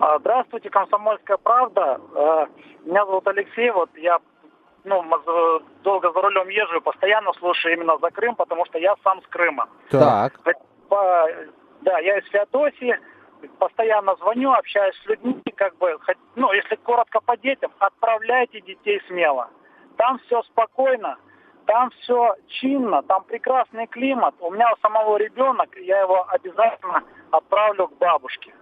А, 0.00 0.18
здравствуйте, 0.18 0.70
«Комсомольская 0.70 1.36
правда». 1.38 2.00
Э, 2.14 2.46
меня 2.84 3.04
зовут 3.04 3.26
Алексей, 3.26 3.70
вот 3.70 3.90
я 3.96 4.18
ну, 4.84 5.04
долго 5.82 6.12
за 6.12 6.20
рулем 6.20 6.48
езжу, 6.48 6.80
постоянно 6.80 7.32
слушаю 7.34 7.74
именно 7.74 7.98
за 7.98 8.10
Крым, 8.10 8.36
потому 8.36 8.64
что 8.66 8.78
я 8.78 8.94
сам 9.02 9.20
с 9.22 9.26
Крыма. 9.26 9.68
Так. 9.90 10.40
Да, 11.82 11.98
я 11.98 12.18
из 12.18 12.26
Феодосии, 12.28 12.98
постоянно 13.58 14.16
звоню, 14.16 14.52
общаюсь 14.52 14.96
с 15.02 15.06
людьми, 15.06 15.42
как 15.56 15.76
бы, 15.78 15.96
ну, 16.36 16.52
если 16.52 16.76
коротко 16.76 17.20
по 17.20 17.36
детям, 17.36 17.72
отправляйте 17.78 18.60
детей 18.60 19.00
смело. 19.06 19.48
Там 19.96 20.18
все 20.20 20.42
спокойно, 20.42 21.18
там 21.66 21.90
все 21.90 22.34
чинно, 22.48 23.02
там 23.02 23.24
прекрасный 23.24 23.86
климат. 23.86 24.34
У 24.40 24.50
меня 24.50 24.72
у 24.72 24.76
самого 24.80 25.16
ребенок, 25.18 25.68
я 25.76 26.00
его 26.00 26.26
обязательно 26.28 27.02
отправлю 27.30 27.88
к 27.88 27.98
бабушке. 27.98 28.52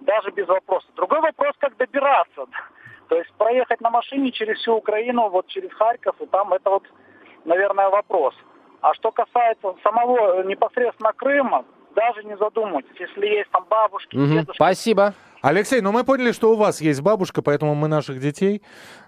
Даже 0.00 0.30
без 0.30 0.46
вопроса. 0.48 0.86
Другой 0.96 1.20
вопрос, 1.20 1.54
как 1.58 1.76
добираться. 1.76 2.46
То 3.08 3.16
есть 3.16 3.32
проехать 3.34 3.80
на 3.80 3.90
машине 3.90 4.30
через 4.30 4.58
всю 4.58 4.74
Украину, 4.74 5.28
вот 5.28 5.46
через 5.48 5.72
Харьков, 5.72 6.20
и 6.20 6.26
там 6.26 6.52
это 6.52 6.70
вот, 6.70 6.84
наверное, 7.44 7.88
вопрос. 7.88 8.34
А 8.80 8.94
что 8.94 9.10
касается 9.10 9.74
самого 9.82 10.42
непосредственно 10.44 11.12
Крыма, 11.12 11.64
даже 11.94 12.22
не 12.24 12.36
задумывайтесь, 12.36 12.98
если 12.98 13.26
есть 13.26 13.50
там 13.50 13.66
бабушки, 13.68 14.16
угу. 14.16 14.26
дедушки. 14.26 14.56
Спасибо. 14.56 15.14
Алексей, 15.42 15.80
ну 15.80 15.90
мы 15.90 16.04
поняли, 16.04 16.32
что 16.32 16.52
у 16.52 16.56
вас 16.56 16.80
есть 16.80 17.00
бабушка, 17.00 17.42
поэтому 17.42 17.74
мы 17.74 17.88
наших 17.88 18.20
детей 18.20 18.62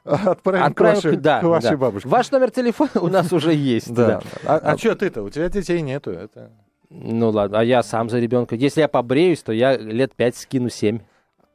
отправим, 0.05 0.64
отправим 0.64 0.74
к, 0.74 0.81
вашей, 0.81 1.16
да, 1.16 1.40
к 1.40 1.44
вашей 1.44 1.70
да. 1.70 1.76
бабушке. 1.76 2.09
Ваш 2.09 2.31
номер 2.31 2.50
телефона 2.50 2.90
у 3.00 3.09
нас 3.09 3.33
уже 3.33 3.52
есть. 3.52 3.94
Да. 3.94 4.20
А, 4.46 4.57
а 4.57 4.78
что 4.78 4.96
ты-то? 4.96 5.22
У 5.22 5.31
тебя 5.31 5.48
детей 5.48 5.81
нету. 5.83 6.11
Это... 6.11 6.50
Ну 6.94 7.31
ладно, 7.31 7.61
а 7.61 7.64
я 7.64 7.83
сам 7.83 8.11
за 8.11 8.18
ребенка. 8.18 8.55
Если 8.55 8.81
я 8.81 8.88
побреюсь, 8.88 9.42
то 9.42 9.52
я 9.52 9.76
лет 9.76 10.14
пять 10.14 10.37
скину 10.37 10.68
семь. 10.68 11.00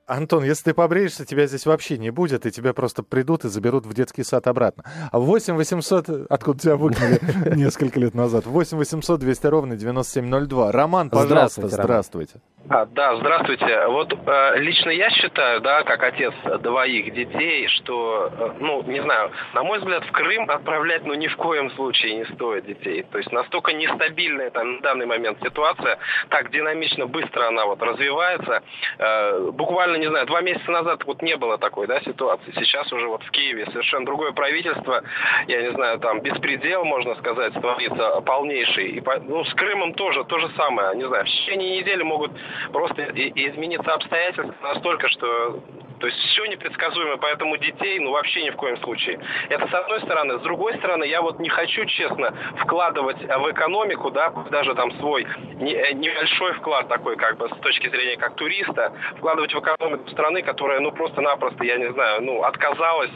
Антон, 0.08 0.46
если 0.46 0.72
ты 0.72 0.74
побреешься, 0.74 1.26
тебя 1.26 1.48
здесь 1.48 1.66
вообще 1.66 1.98
не 1.98 2.12
будет, 2.12 2.46
и 2.46 2.52
тебя 2.52 2.74
просто 2.74 3.04
придут 3.04 3.44
и 3.44 3.50
заберут 3.50 3.86
в 3.86 3.94
детский 3.94 4.24
сад 4.24 4.48
обратно. 4.48 4.86
А 5.12 5.20
8 5.20 5.56
800, 5.56 6.28
откуда 6.30 6.60
тебя 6.60 6.76
выгнали 6.78 7.20
несколько 7.58 8.00
лет 8.00 8.14
назад, 8.16 8.46
8 8.46 8.78
800 8.78 9.20
200 9.20 9.48
ровно 9.48 9.76
9702. 9.76 10.72
Роман, 10.72 11.10
пожалуйста, 11.10 11.68
здравствуйте. 11.68 12.40
А, 12.70 12.86
да, 12.86 13.16
здравствуйте. 13.16 13.88
Вот 13.88 14.12
э, 14.14 14.60
лично 14.60 14.90
я 14.90 15.10
считаю, 15.10 15.62
да, 15.62 15.84
как 15.84 16.04
отец 16.04 16.34
двоих 16.62 17.14
детей, 17.14 17.68
что, 17.68 18.30
э, 18.30 18.50
ну, 18.60 18.84
не 18.84 19.02
знаю, 19.02 19.32
на 19.54 19.64
мой 19.64 19.80
взгляд, 19.80 20.04
в 20.04 20.12
Крым 20.12 20.50
отправлять, 20.50 21.06
ну, 21.06 21.14
ни 21.14 21.28
в 21.28 21.38
коем 21.38 21.72
случае 21.72 22.16
не 22.16 22.26
стоит 22.36 22.66
детей. 22.66 23.04
То 23.10 23.20
есть 23.20 23.32
настолько 23.32 23.72
нестабильная 23.72 24.50
там 24.52 24.76
на 24.76 24.82
данный 24.82 25.06
момент 25.06 25.38
ситуация, 25.42 25.98
так 26.30 26.52
динамично, 26.52 27.08
быстро 27.08 27.48
она 27.48 27.66
вот 27.66 27.82
развивается. 27.82 28.62
Э, 29.00 29.52
буквально, 29.52 29.97
не 29.98 30.08
знаю, 30.08 30.26
два 30.26 30.42
месяца 30.42 30.72
назад 30.72 31.04
вот 31.06 31.22
не 31.22 31.36
было 31.38 31.58
такой, 31.58 31.88
да, 31.88 32.00
ситуации. 32.02 32.52
Сейчас 32.56 32.92
уже 32.92 33.08
вот 33.08 33.24
в 33.24 33.32
Киеве 33.32 33.66
совершенно 33.66 34.06
другое 34.06 34.32
правительство, 34.32 35.04
я 35.48 35.62
не 35.62 35.72
знаю, 35.72 36.00
там 36.00 36.22
беспредел, 36.22 36.86
можно 36.86 37.16
сказать, 37.16 37.54
творится 37.54 38.22
полнейший. 38.22 38.90
И, 38.90 39.04
ну, 39.24 39.44
с 39.44 39.54
Крымом 39.54 39.94
тоже 39.94 40.24
то 40.26 40.40
же 40.40 40.50
самое, 40.56 40.96
не 40.96 41.08
знаю, 41.08 41.26
в 41.26 41.28
течение 41.28 41.80
недели 41.80 42.04
могут 42.04 42.32
просто 42.72 43.04
измениться 43.04 43.94
обстоятельства 43.94 44.56
настолько, 44.62 45.08
что 45.10 45.62
то 46.00 46.08
есть 46.08 46.18
все 46.20 46.46
непредсказуемо, 46.46 47.18
поэтому 47.18 47.58
детей, 47.58 48.00
ну, 48.00 48.12
вообще 48.12 48.44
ни 48.44 48.50
в 48.52 48.56
коем 48.56 48.78
случае. 48.78 49.20
Это 49.50 49.68
с 49.68 49.74
одной 49.74 50.02
стороны. 50.02 50.40
С 50.40 50.42
другой 50.42 50.78
стороны, 50.78 51.06
я 51.06 51.22
вот 51.22 51.40
не 51.40 51.50
хочу, 51.50 51.86
честно, 51.86 52.34
вкладывать 52.58 53.18
в 53.18 53.52
экономику, 53.52 54.12
да, 54.12 54.30
даже 54.52 54.76
там 54.76 54.92
свой 55.00 55.24
э, 55.24 55.94
небольшой 55.94 56.54
вклад 56.54 56.88
такой, 56.88 57.16
как 57.16 57.38
бы, 57.38 57.50
с 57.50 57.60
точки 57.62 57.90
зрения 57.90 58.18
как 58.18 58.36
туриста, 58.36 58.94
вкладывать 59.18 59.54
в 59.54 59.60
экономику 59.60 60.10
страны, 60.12 60.42
которая, 60.42 60.80
ну, 60.80 60.92
просто-напросто, 60.92 61.64
я 61.64 61.78
не 61.78 61.92
знаю, 61.92 62.22
ну, 62.22 62.44
отказалась 62.44 63.12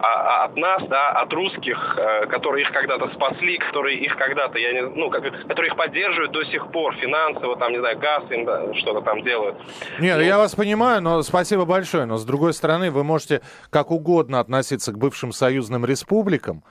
а, 0.00 0.06
а, 0.06 0.44
от 0.44 0.56
нас, 0.56 0.82
да, 0.88 1.10
от 1.10 1.32
русских, 1.32 1.96
э, 1.98 2.26
которые 2.26 2.62
их 2.62 2.72
когда-то 2.72 3.08
спасли, 3.14 3.58
которые 3.58 3.98
их 3.98 4.16
когда-то, 4.16 4.58
я 4.58 4.72
не, 4.72 4.82
ну, 4.82 5.10
которые 5.10 5.68
их 5.68 5.76
поддерживают 5.76 6.32
до 6.32 6.44
сих 6.44 6.70
пор 6.72 6.94
финансово, 6.96 7.56
там, 7.56 7.72
не 7.72 7.78
знаю, 7.78 7.98
газ 7.98 8.24
им 8.30 8.44
да, 8.44 8.74
что-то 8.74 9.02
там 9.02 9.22
делают. 9.22 9.56
Нет, 10.00 10.16
ну, 10.16 10.22
я 10.22 10.38
вас 10.38 10.54
понимаю, 10.54 11.00
но 11.02 11.22
спасибо 11.22 11.64
большое 11.64 12.07
но 12.08 12.16
с 12.16 12.24
другой 12.24 12.52
стороны, 12.52 12.90
вы 12.90 13.04
можете 13.04 13.42
как 13.70 13.90
угодно 13.90 14.40
относиться 14.40 14.92
к 14.92 14.98
бывшим 14.98 15.32
союзным 15.32 15.84
республикам, 15.84 16.64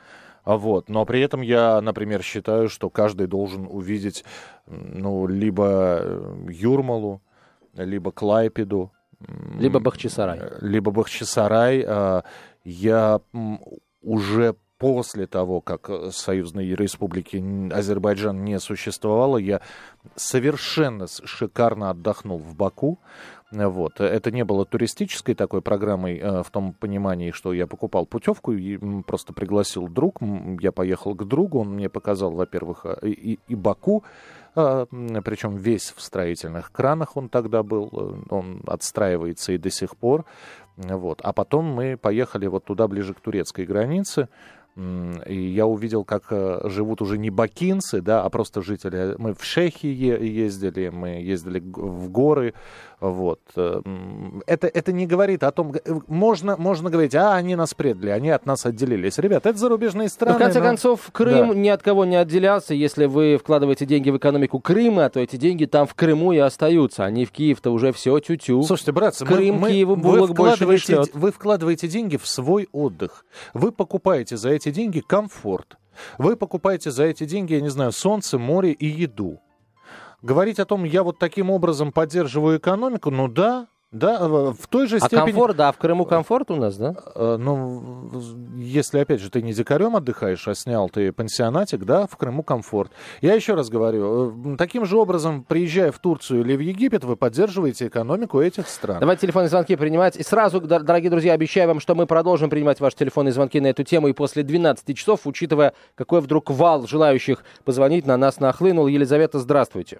вот. 0.47 0.87
Но 0.87 1.05
при 1.05 1.19
этом 1.19 1.41
я, 1.41 1.81
например, 1.81 2.23
считаю, 2.23 2.69
что 2.69 2.89
каждый 2.89 3.27
должен 3.27 3.67
увидеть 3.69 4.23
ну, 4.65 5.27
либо 5.27 5.99
э, 6.01 6.47
Юрмалу, 6.49 7.21
либо 7.73 8.11
Клайпеду. 8.11 8.91
Либо 9.59 9.79
Бахчисарай. 9.79 10.39
Либо 10.61 10.91
Бахчисарай. 10.91 11.83
А, 11.85 12.23
я 12.63 13.19
уже 14.01 14.55
после 14.77 15.27
того, 15.27 15.59
как 15.59 15.89
союзной 16.11 16.75
республики 16.75 17.43
Азербайджан 17.73 18.43
не 18.43 18.59
существовало, 18.59 19.37
я 19.37 19.61
совершенно 20.15 21.07
шикарно 21.07 21.89
отдохнул 21.89 22.37
в 22.37 22.55
Баку. 22.55 22.99
Вот. 23.51 24.01
Это 24.01 24.29
не 24.31 24.43
было 24.43 24.65
туристической 24.65 25.33
такой 25.33 25.61
программой 25.61 26.17
э, 26.17 26.43
в 26.43 26.49
том 26.51 26.73
понимании, 26.73 27.31
что 27.31 27.53
я 27.53 27.65
покупал 27.65 28.05
путевку 28.05 28.51
и 28.51 28.77
просто 29.03 29.31
пригласил 29.31 29.87
друг. 29.87 30.19
Я 30.59 30.73
поехал 30.73 31.15
к 31.15 31.23
другу, 31.25 31.61
он 31.61 31.75
мне 31.75 31.87
показал, 31.89 32.31
во-первых, 32.31 32.85
э, 32.85 33.07
и, 33.07 33.39
и 33.47 33.55
Баку, 33.55 34.03
э, 34.55 34.85
причем 35.23 35.55
весь 35.55 35.93
в 35.95 36.01
строительных 36.01 36.73
кранах 36.73 37.15
он 37.15 37.29
тогда 37.29 37.63
был, 37.63 38.25
он 38.29 38.61
отстраивается 38.67 39.53
и 39.53 39.57
до 39.57 39.69
сих 39.69 39.95
пор. 39.95 40.25
Вот. 40.75 41.21
А 41.23 41.31
потом 41.31 41.65
мы 41.65 41.95
поехали 41.95 42.47
вот 42.47 42.65
туда, 42.65 42.87
ближе 42.87 43.13
к 43.13 43.21
турецкой 43.21 43.65
границе, 43.65 44.27
И 45.25 45.35
я 45.35 45.65
увидел, 45.65 46.03
как 46.03 46.25
э, 46.29 46.69
живут 46.69 47.01
уже 47.01 47.17
не 47.17 47.31
бакинцы, 47.31 47.99
да, 47.99 48.23
а 48.23 48.29
просто 48.29 48.61
жители. 48.61 49.15
Мы 49.17 49.33
в 49.33 49.43
Шехи 49.43 49.87
ездили, 49.87 50.89
мы 50.89 51.07
ездили 51.07 51.59
в 51.59 52.11
горы, 52.11 52.53
вот. 52.99 53.41
Э, 53.55 53.81
это, 54.47 54.67
это 54.67 54.91
не 54.91 55.05
говорит 55.05 55.43
о 55.43 55.51
том... 55.51 55.71
Э, 55.73 55.99
можно, 56.07 56.57
можно 56.57 56.89
говорить, 56.89 57.13
а, 57.13 57.35
они 57.35 57.55
нас 57.55 57.75
предали, 57.75 58.09
они 58.09 58.31
от 58.31 58.47
нас 58.47 58.65
отделились. 58.65 59.19
Ребят, 59.19 59.45
это 59.45 59.57
зарубежные 59.57 60.09
страны. 60.09 60.33
Но, 60.33 60.39
в 60.39 60.41
конце 60.41 60.59
но... 60.59 60.65
концов, 60.65 61.09
Крым 61.11 61.49
да. 61.49 61.53
ни 61.53 61.69
от 61.69 61.83
кого 61.83 62.05
не 62.05 62.15
отделялся. 62.15 62.73
Если 62.73 63.05
вы 63.05 63.37
вкладываете 63.37 63.85
деньги 63.85 64.09
в 64.09 64.17
экономику 64.17 64.59
Крыма, 64.59 65.09
то 65.11 65.19
эти 65.19 65.35
деньги 65.35 65.65
там 65.65 65.85
в 65.85 65.93
Крыму 65.93 66.31
и 66.31 66.39
остаются. 66.39 67.05
Они 67.05 67.25
в 67.25 67.31
Киев-то 67.31 67.71
уже 67.71 67.91
все 67.91 68.19
тю-тю. 68.19 68.63
Слушайте, 68.63 68.93
братцы, 68.93 69.25
Крым 69.25 69.57
мы, 69.57 69.69
Киеву 69.69 69.95
булок 69.95 70.33
больше 70.33 70.65
не 70.65 70.77
шлет. 70.77 71.11
Вы 71.13 71.31
вкладываете 71.31 71.87
деньги 71.87 72.17
в 72.17 72.27
свой 72.27 72.67
отдых. 72.71 73.25
Вы 73.53 73.71
покупаете 73.71 74.37
за 74.37 74.49
эти 74.49 74.71
деньги 74.71 75.01
комфорт. 75.01 75.77
Вы 76.17 76.35
покупаете 76.35 76.89
за 76.89 77.05
эти 77.05 77.25
деньги, 77.25 77.53
я 77.53 77.61
не 77.61 77.69
знаю, 77.69 77.91
солнце, 77.91 78.39
море 78.39 78.71
и 78.71 78.87
еду. 78.87 79.39
Говорить 80.21 80.59
о 80.59 80.65
том, 80.65 80.83
я 80.83 81.03
вот 81.03 81.19
таким 81.19 81.51
образом 81.51 81.91
поддерживаю 81.91 82.57
экономику, 82.57 83.11
ну 83.11 83.27
да, 83.27 83.67
да, 83.91 84.27
в 84.27 84.67
той 84.69 84.87
же 84.87 84.97
а 84.97 84.99
степени... 84.99 85.19
А 85.19 85.23
комфорт, 85.23 85.55
да, 85.55 85.71
в 85.71 85.77
Крыму 85.77 86.05
комфорт 86.05 86.51
у 86.51 86.57
нас, 86.57 86.75
да? 86.75 86.93
Э, 87.15 87.37
ну, 87.39 88.11
если, 88.57 88.99
опять 88.99 89.21
же, 89.21 89.29
ты 89.29 89.41
не 89.41 89.53
дикарем 89.53 89.95
отдыхаешь, 89.95 90.45
а 90.45 90.55
снял 90.55 90.89
ты 90.89 91.13
пансионатик, 91.13 91.85
да, 91.85 92.05
в 92.05 92.17
Крыму 92.17 92.43
комфорт. 92.43 92.91
Я 93.21 93.33
еще 93.33 93.53
раз 93.53 93.69
говорю, 93.69 94.53
э, 94.53 94.57
таким 94.57 94.85
же 94.85 94.97
образом, 94.97 95.45
приезжая 95.45 95.93
в 95.93 95.99
Турцию 95.99 96.41
или 96.41 96.57
в 96.57 96.59
Египет, 96.59 97.05
вы 97.05 97.15
поддерживаете 97.15 97.87
экономику 97.87 98.41
этих 98.41 98.67
стран. 98.67 98.99
Давайте 98.99 99.21
телефонные 99.21 99.49
звонки 99.49 99.73
принимать. 99.77 100.17
И 100.17 100.23
сразу, 100.23 100.59
дорогие 100.59 101.09
друзья, 101.09 101.31
обещаю 101.31 101.69
вам, 101.69 101.79
что 101.79 101.95
мы 101.95 102.07
продолжим 102.07 102.49
принимать 102.49 102.81
ваши 102.81 102.97
телефонные 102.97 103.31
звонки 103.31 103.61
на 103.61 103.67
эту 103.67 103.83
тему 103.83 104.09
и 104.09 104.13
после 104.13 104.43
12 104.43 104.97
часов, 104.97 105.21
учитывая, 105.25 105.73
какой 105.95 106.19
вдруг 106.19 106.49
вал 106.49 106.85
желающих 106.85 107.45
позвонить 107.63 108.05
на 108.05 108.17
нас 108.17 108.41
нахлынул. 108.41 108.87
Елизавета, 108.87 109.39
здравствуйте. 109.39 109.99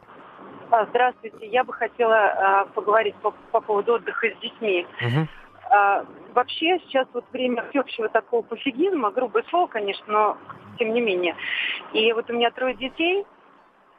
Здравствуйте. 0.90 1.48
Я 1.48 1.64
бы 1.64 1.74
хотела 1.74 2.16
а, 2.16 2.66
поговорить 2.66 3.16
по, 3.16 3.32
по 3.52 3.62
поводу 3.62 3.94
отдыха 3.94 4.28
с 4.28 4.40
детьми. 4.40 4.86
Угу. 5.02 5.28
А, 5.70 6.06
вообще 6.34 6.80
сейчас 6.80 7.08
вот 7.14 7.26
время 7.32 7.66
всеобщего 7.70 8.10
такого 8.10 8.42
пофигизма, 8.42 9.12
грубое 9.12 9.44
слово, 9.50 9.68
конечно, 9.68 10.06
но 10.08 10.38
тем 10.78 10.94
не 10.94 11.02
менее. 11.02 11.36
И 11.94 12.12
вот 12.14 12.30
у 12.30 12.34
меня 12.34 12.52
трое 12.52 12.76
детей. 12.76 13.26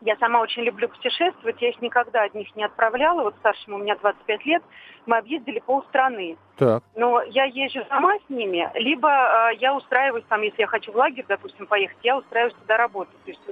Я 0.00 0.14
сама 0.18 0.40
очень 0.40 0.62
люблю 0.62 0.88
путешествовать, 0.88 1.60
я 1.60 1.70
их 1.70 1.82
никогда 1.82 2.22
от 2.22 2.32
них 2.32 2.54
не 2.54 2.62
отправляла. 2.62 3.22
Вот 3.22 3.34
старшему 3.40 3.76
у 3.76 3.80
меня 3.80 3.96
25 3.96 4.46
лет, 4.46 4.62
мы 5.06 5.16
объездили 5.16 5.58
полстраны. 5.58 6.36
Так. 6.56 6.84
Но 6.94 7.20
я 7.22 7.44
езжу 7.46 7.84
сама 7.88 8.16
с 8.18 8.30
ними, 8.30 8.70
либо 8.74 9.08
э, 9.08 9.56
я 9.56 9.74
устраиваюсь 9.74 10.24
там, 10.28 10.42
если 10.42 10.60
я 10.60 10.66
хочу 10.68 10.92
в 10.92 10.96
лагерь, 10.96 11.24
допустим, 11.26 11.66
поехать, 11.66 11.98
я 12.04 12.16
устраиваюсь 12.16 12.54
туда 12.54 12.76
работать. 12.76 13.16
То 13.24 13.30
есть 13.32 13.42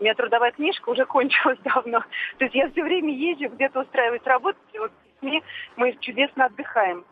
у 0.00 0.02
меня 0.02 0.14
трудовая 0.14 0.50
книжка 0.50 0.88
уже 0.88 1.04
кончилась 1.04 1.58
давно. 1.64 2.00
То 2.38 2.44
есть 2.44 2.54
я 2.54 2.70
все 2.70 2.82
время 2.82 3.14
езжу, 3.14 3.54
где-то 3.54 3.80
устраиваюсь 3.80 4.24
работать, 4.24 4.62
и 4.72 4.78
вот 4.78 4.90
мы, 5.20 5.42
мы 5.76 5.92
чудесно 6.00 6.46
отдыхаем. 6.46 7.04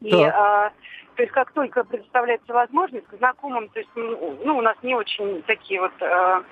И, 0.00 0.12
а, 0.22 0.70
то 1.14 1.22
есть 1.22 1.32
как 1.32 1.52
только 1.52 1.82
предоставляется 1.84 2.52
возможность 2.52 3.06
к 3.06 3.16
знакомым, 3.16 3.68
то 3.70 3.78
есть 3.78 3.90
ну, 3.94 4.38
ну 4.44 4.58
у 4.58 4.60
нас 4.60 4.76
не 4.82 4.94
очень 4.94 5.42
такие 5.42 5.80
вот 5.80 5.92
а, 6.02 6.42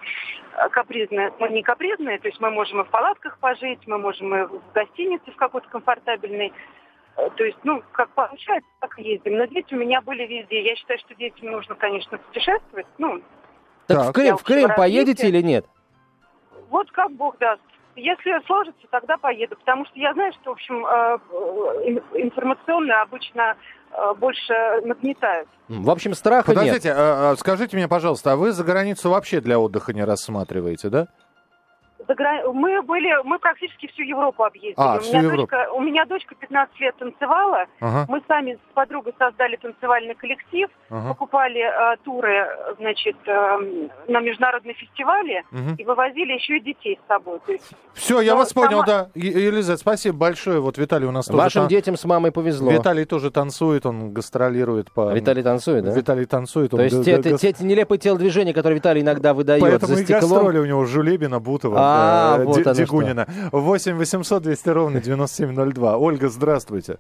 капризные, 0.71 1.33
мы 1.39 1.51
не 1.51 1.63
капризные, 1.63 2.19
то 2.19 2.29
есть 2.29 2.41
мы 2.41 2.51
можем 2.51 2.81
и 2.81 2.85
в 2.85 2.89
палатках 2.89 3.39
пожить, 3.39 3.87
мы 3.87 3.99
можем 3.99 4.35
и 4.35 4.47
в 4.47 4.73
гостинице 4.73 5.31
в 5.31 5.37
какой-то 5.37 5.69
комфортабельной, 5.69 6.53
то 7.37 7.45
есть, 7.45 7.59
ну, 7.63 7.83
как 7.93 8.11
получается, 8.11 8.69
так 8.81 8.99
ездим. 8.99 9.37
Но 9.37 9.45
дети 9.45 9.73
у 9.73 9.77
меня 9.77 10.01
были 10.01 10.27
везде. 10.27 10.65
Я 10.65 10.75
считаю, 10.75 10.99
что 10.99 11.15
детям 11.15 11.49
нужно, 11.49 11.77
конечно, 11.77 12.19
путешествовать. 12.19 12.87
Ну, 12.99 13.23
так, 13.87 13.99
так. 13.99 14.09
в 14.09 14.13
Крым, 14.13 14.37
в 14.37 14.43
Крым 14.43 14.71
поедете 14.75 15.29
или 15.29 15.43
нет? 15.43 15.67
Вот 16.71 16.91
как 16.91 17.13
Бог 17.13 17.39
даст. 17.39 17.61
Если 17.97 18.45
сложится, 18.47 18.87
тогда 18.91 19.17
поеду, 19.17 19.57
потому 19.57 19.87
что 19.87 19.99
я 19.99 20.13
знаю, 20.15 20.33
что, 20.33 20.51
в 20.51 20.53
общем, 20.55 20.85
э, 20.85 21.19
э, 21.31 22.21
информационно 22.23 23.03
обычно 23.03 23.57
э, 23.93 24.15
больше 24.15 24.53
нагнетают. 24.85 25.49
В 25.69 25.89
общем, 25.89 26.15
страха 26.15 26.49
Подождите, 26.49 26.89
нет. 26.89 26.97
А, 26.99 27.31
а, 27.31 27.37
скажите 27.37 27.77
мне, 27.77 27.87
пожалуйста, 27.87 28.33
а 28.33 28.37
вы 28.37 28.51
за 28.51 28.65
границу 28.65 29.11
вообще 29.11 29.41
для 29.41 29.61
отдыха 29.61 29.93
не 29.93 30.03
рассматриваете, 30.03 30.89
да? 30.89 31.09
Мы 32.53 32.83
были, 32.83 33.11
мы 33.25 33.39
практически 33.39 33.87
всю 33.89 34.03
Европу 34.03 34.45
объездили. 34.45 34.75
А, 34.77 34.97
у, 34.97 35.01
всю 35.01 35.11
меня 35.11 35.23
Европу. 35.23 35.51
Дочка, 35.51 35.73
у 35.73 35.81
меня 35.81 36.05
дочка 36.05 36.35
15 36.35 36.81
лет 36.81 36.97
танцевала. 36.97 37.67
Ага. 37.81 38.07
Мы 38.09 38.23
сами 38.29 38.55
с 38.55 38.75
подругой 38.75 39.15
создали 39.19 39.57
танцевальный 39.57 40.15
коллектив, 40.15 40.69
ага. 40.91 41.09
покупали 41.09 41.61
э, 41.61 41.97
туры, 42.05 42.47
значит, 42.79 43.17
э, 43.27 43.89
на 44.09 44.21
международные 44.21 44.75
фестивали 44.75 45.45
угу. 45.51 45.75
и 45.79 45.85
вывозили 45.85 46.33
еще 46.33 46.59
и 46.59 46.61
детей 46.61 46.99
с 47.05 47.09
собой. 47.09 47.41
То 47.47 47.53
есть, 47.53 47.71
Все, 47.95 48.21
я 48.21 48.35
вас 48.37 48.51
сама... 48.51 48.67
понял, 48.67 48.85
да. 48.85 49.09
Елизавета, 49.15 49.81
спасибо 49.81 50.17
большое. 50.17 50.61
Вот 50.61 50.79
Виталий 50.79 51.07
у 51.07 51.13
нас 51.13 51.27
тоже... 51.27 51.39
Вашим 51.39 51.63
тан... 51.63 51.69
детям 51.69 51.97
с 51.97 52.05
мамой 52.05 52.33
повезло. 52.33 52.71
Виталий 52.71 53.05
тоже 53.05 53.31
танцует, 53.31 53.87
он 53.87 54.13
гастролирует 54.13 54.93
по... 54.93 55.13
Виталий 55.13 55.43
танцует, 55.43 55.85
да? 55.85 55.93
Виталий 55.93 56.27
танцует. 56.27 56.71
То 56.71 56.81
есть 56.81 57.05
те, 57.05 57.23
те, 57.23 57.53
те 57.53 57.65
нелепые 57.65 57.99
телодвижения, 57.99 58.53
которые 58.53 58.79
Виталий 58.79 59.03
иногда 59.03 59.35
выдает 59.35 59.63
Поэтому 59.63 59.95
за 59.95 60.03
стеклом... 60.03 60.21
Поэтому 60.21 60.35
и 60.35 60.45
гастроли 60.45 60.59
у 60.59 60.67
него 60.67 60.85
Жулебина, 60.85 61.41
Бутова. 61.41 61.77
А, 61.79 61.94
э, 62.39 62.45
вот 62.45 62.63
Дегунина. 62.75 63.27
8 63.53 63.97
800 63.97 64.43
200 64.43 64.69
ровно 64.71 65.01
9702. 65.01 65.97
Ольга, 65.97 66.29
здравствуйте. 66.29 66.99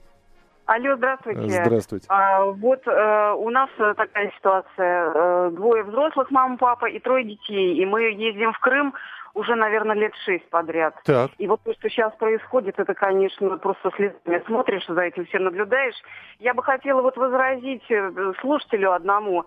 Алло, 0.66 0.96
здравствуйте. 0.96 1.62
Здравствуйте. 1.62 2.06
А, 2.08 2.44
вот 2.44 2.86
э, 2.86 3.32
у 3.36 3.50
нас 3.50 3.68
такая 3.76 4.32
ситуация. 4.38 5.12
Э, 5.14 5.50
двое 5.52 5.82
взрослых, 5.82 6.30
мама, 6.30 6.56
папа 6.56 6.86
и 6.86 6.98
трое 6.98 7.24
детей. 7.24 7.76
И 7.76 7.84
мы 7.84 8.02
ездим 8.12 8.52
в 8.52 8.58
Крым 8.60 8.94
уже, 9.34 9.56
наверное, 9.56 9.96
лет 9.96 10.12
шесть 10.24 10.48
подряд. 10.48 10.94
Так. 11.04 11.32
И 11.38 11.46
вот 11.46 11.60
то, 11.64 11.74
что 11.74 11.90
сейчас 11.90 12.14
происходит, 12.14 12.78
это, 12.78 12.94
конечно, 12.94 13.58
просто 13.58 13.90
слезами 13.96 14.42
смотришь, 14.46 14.86
за 14.86 15.02
этим 15.02 15.26
все 15.26 15.38
наблюдаешь. 15.38 15.96
Я 16.38 16.54
бы 16.54 16.62
хотела 16.62 17.02
вот 17.02 17.16
возразить 17.16 17.84
э, 17.90 18.32
слушателю 18.40 18.92
одному. 18.92 19.44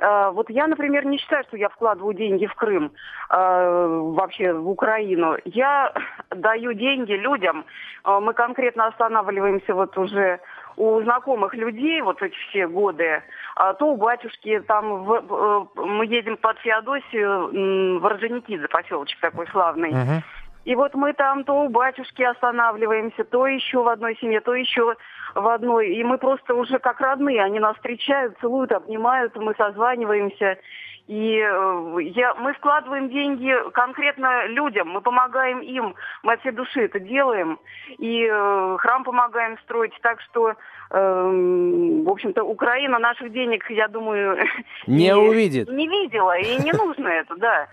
Э, 0.00 0.30
вот 0.32 0.48
я, 0.50 0.66
например, 0.66 1.06
не 1.06 1.18
считаю, 1.18 1.44
что 1.44 1.56
я 1.56 1.68
вкладываю 1.68 2.14
деньги 2.14 2.46
в 2.46 2.54
Крым, 2.54 2.92
э, 3.28 3.86
вообще 4.14 4.52
в 4.52 4.68
Украину. 4.68 5.36
Я 5.44 5.92
даю 6.30 6.72
деньги 6.72 7.12
людям. 7.12 7.64
Э, 8.04 8.18
мы 8.20 8.32
конкретно 8.32 8.86
останавливаемся 8.86 9.74
вот 9.74 9.96
уже 9.98 10.40
у 10.76 11.02
знакомых 11.02 11.54
людей 11.54 12.00
вот 12.00 12.22
эти 12.22 12.34
все 12.48 12.66
годы, 12.66 13.22
а 13.56 13.74
то 13.74 13.92
у 13.92 13.96
батюшки 13.96 14.60
там 14.60 15.04
в, 15.04 15.68
мы 15.74 16.06
едем 16.06 16.38
под 16.38 16.58
Феодосию 16.60 18.00
в 18.00 18.06
Орджоникидзе, 18.06 18.68
поселочек 18.68 19.20
такой 19.20 19.46
славный. 19.48 19.90
Uh-huh. 19.90 20.22
И 20.64 20.74
вот 20.74 20.94
мы 20.94 21.12
там 21.14 21.44
то 21.44 21.64
у 21.64 21.68
батюшки 21.68 22.22
останавливаемся, 22.22 23.24
то 23.24 23.46
еще 23.46 23.82
в 23.82 23.88
одной 23.88 24.16
семье, 24.16 24.40
то 24.40 24.54
еще 24.54 24.96
в 25.34 25.48
одной. 25.48 25.94
И 25.94 26.04
мы 26.04 26.18
просто 26.18 26.54
уже 26.54 26.78
как 26.78 27.00
родные. 27.00 27.42
Они 27.42 27.58
нас 27.58 27.76
встречают, 27.76 28.38
целуют, 28.40 28.72
обнимают, 28.72 29.34
мы 29.36 29.54
созваниваемся. 29.56 30.58
И 31.06 31.38
э, 31.38 31.96
я, 32.14 32.34
мы 32.34 32.52
вкладываем 32.52 33.08
деньги 33.08 33.52
конкретно 33.72 34.46
людям, 34.46 34.90
мы 34.90 35.00
помогаем 35.00 35.58
им, 35.58 35.96
мы 36.22 36.34
от 36.34 36.40
всей 36.40 36.52
души 36.52 36.82
это 36.82 37.00
делаем. 37.00 37.58
И 37.98 38.28
э, 38.30 38.76
храм 38.78 39.02
помогаем 39.02 39.58
строить. 39.64 39.92
Так 40.02 40.20
что, 40.20 40.50
э, 40.50 40.54
в 40.94 42.08
общем-то, 42.08 42.44
Украина 42.44 43.00
наших 43.00 43.32
денег, 43.32 43.68
я 43.70 43.88
думаю, 43.88 44.38
не, 44.86 45.06
не 45.06 45.14
увидит. 45.14 45.68
Не 45.68 45.88
видела, 45.88 46.38
и 46.38 46.62
не 46.62 46.70
нужно 46.70 47.08
это, 47.08 47.34
да. 47.34 47.66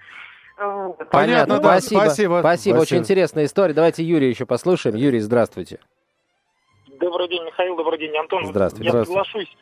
Понятно, 1.12 1.60
да, 1.60 1.80
спасибо. 1.80 2.00
спасибо. 2.00 2.40
Спасибо, 2.40 2.78
очень 2.78 2.98
интересная 2.98 3.46
история. 3.46 3.74
Давайте 3.74 4.04
Юрия 4.04 4.30
еще 4.30 4.46
послушаем. 4.46 4.96
Юрий, 4.96 5.20
здравствуйте. 5.20 5.80
Добрый 7.00 7.28
день, 7.28 7.44
Михаил, 7.44 7.76
добрый 7.76 8.00
день, 8.00 8.16
Антон. 8.18 8.46
Здравствуйте. 8.48 8.86
Я 8.86 8.92
Здравствуйте. 8.92 9.24
соглашусь 9.30 9.58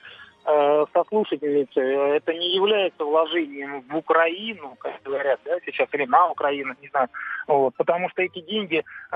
со 0.46 1.04
слушательницей. 1.10 2.18
Это 2.18 2.34
не 2.34 2.56
является 2.56 3.04
вложением 3.04 3.82
в 3.82 3.96
Украину, 3.96 4.76
как 4.80 5.02
говорят, 5.04 5.40
да, 5.44 5.58
сейчас, 5.66 5.88
или 5.94 6.06
на 6.06 6.30
Украину, 6.30 6.76
не 6.82 6.88
знаю. 6.90 7.10
Вот, 7.48 7.74
потому 7.76 8.10
что 8.10 8.22
эти 8.22 8.42
деньги 8.42 8.84
э, 9.12 9.16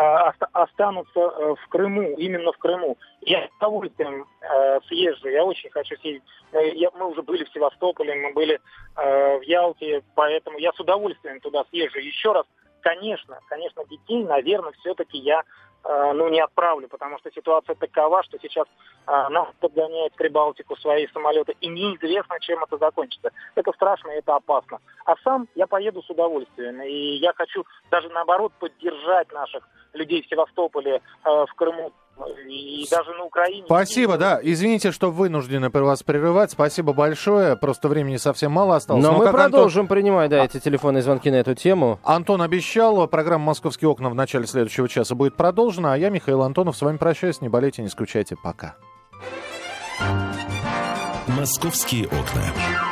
останутся 0.54 1.20
э, 1.20 1.56
в 1.56 1.68
Крыму, 1.70 2.16
именно 2.18 2.52
в 2.52 2.58
Крыму. 2.58 2.98
Я 3.22 3.48
с 3.48 3.58
удовольствием 3.58 4.26
э, 4.42 4.80
съезжу, 4.88 5.30
я 5.30 5.44
очень 5.44 5.70
хочу 5.70 5.96
съездить. 5.98 6.24
Я, 6.52 6.90
мы 6.98 7.10
уже 7.10 7.22
были 7.22 7.44
в 7.44 7.54
Севастополе, 7.54 8.16
мы 8.16 8.34
были 8.34 8.60
э, 8.96 9.38
в 9.38 9.42
Ялте, 9.44 10.02
поэтому 10.16 10.58
я 10.58 10.72
с 10.74 10.80
удовольствием 10.80 11.40
туда 11.42 11.64
съезжу. 11.70 12.00
Еще 12.00 12.32
раз, 12.32 12.46
конечно, 12.82 13.40
конечно, 13.50 13.84
детей, 13.86 14.24
наверное, 14.24 14.74
все-таки 14.80 15.18
я 15.18 15.44
Э, 15.44 15.69
ну, 15.84 16.30
не 16.30 16.40
отправлю, 16.42 16.88
потому 16.88 17.18
что 17.20 17.32
ситуация 17.32 17.76
такова, 17.76 18.24
что 18.24 18.38
сейчас 18.40 18.68
а, 19.06 19.30
нас 19.30 19.48
подгоняют 19.60 20.14
в 20.14 20.18
Прибалтику 20.18 20.76
свои 20.76 21.08
самолеты, 21.08 21.56
и 21.62 21.68
неизвестно, 21.68 22.40
чем 22.42 22.64
это 22.64 22.78
закончится. 22.78 23.32
Это 23.56 23.72
страшно, 23.72 24.10
это 24.10 24.36
опасно. 24.36 24.80
А 25.06 25.16
сам 25.24 25.48
я 25.56 25.68
поеду 25.68 26.02
с 26.04 26.10
удовольствием, 26.10 26.82
и 26.82 27.18
я 27.18 27.34
хочу 27.34 27.66
даже 27.90 28.10
наоборот 28.10 28.54
поддержать 28.60 29.32
наших 29.32 29.68
людей 29.94 30.22
в 30.22 30.28
Севастополе, 30.28 31.02
э, 31.26 31.46
в 31.46 31.54
Крыму, 31.56 31.92
И 32.48 32.88
даже 32.90 33.12
на 33.14 33.26
Украине. 33.26 33.64
Спасибо, 33.66 34.18
да. 34.18 34.40
Извините, 34.42 34.92
что 34.92 35.12
вынуждены 35.12 35.70
вас 35.70 36.04
прерывать. 36.04 36.52
Спасибо 36.52 36.94
большое. 36.94 37.56
Просто 37.56 37.88
времени 37.88 38.18
совсем 38.18 38.52
мало 38.52 38.76
осталось. 38.76 39.04
Но, 39.04 39.14
Но 39.14 39.18
мы 39.20 39.32
продолжим 39.32 39.82
Антон... 39.82 39.96
принимать, 39.96 40.30
да, 40.30 40.44
эти 40.44 40.60
телефонные 40.60 41.02
звонки 41.02 41.30
на 41.32 41.36
эту 41.36 41.56
тему. 41.56 42.00
Антон 42.04 42.42
обещал, 42.42 43.08
программа 43.08 43.46
«Московские 43.46 43.90
окна» 43.90 44.10
в 44.10 44.16
начале 44.16 44.48
следующего 44.48 44.90
часа 44.90 45.16
будет 45.16 45.36
продолжена. 45.36 45.94
А 45.94 45.98
я, 45.98 46.10
Михаил 46.10 46.42
Антонов, 46.42 46.76
с 46.76 46.82
вами 46.82 46.98
прощаюсь. 46.98 47.42
Не 47.42 47.50
болейте, 47.50 47.82
не 47.82 47.90
скучайте. 47.90 48.36
Пока. 48.42 48.76
«Московские 51.28 52.08
окна». 52.08 52.89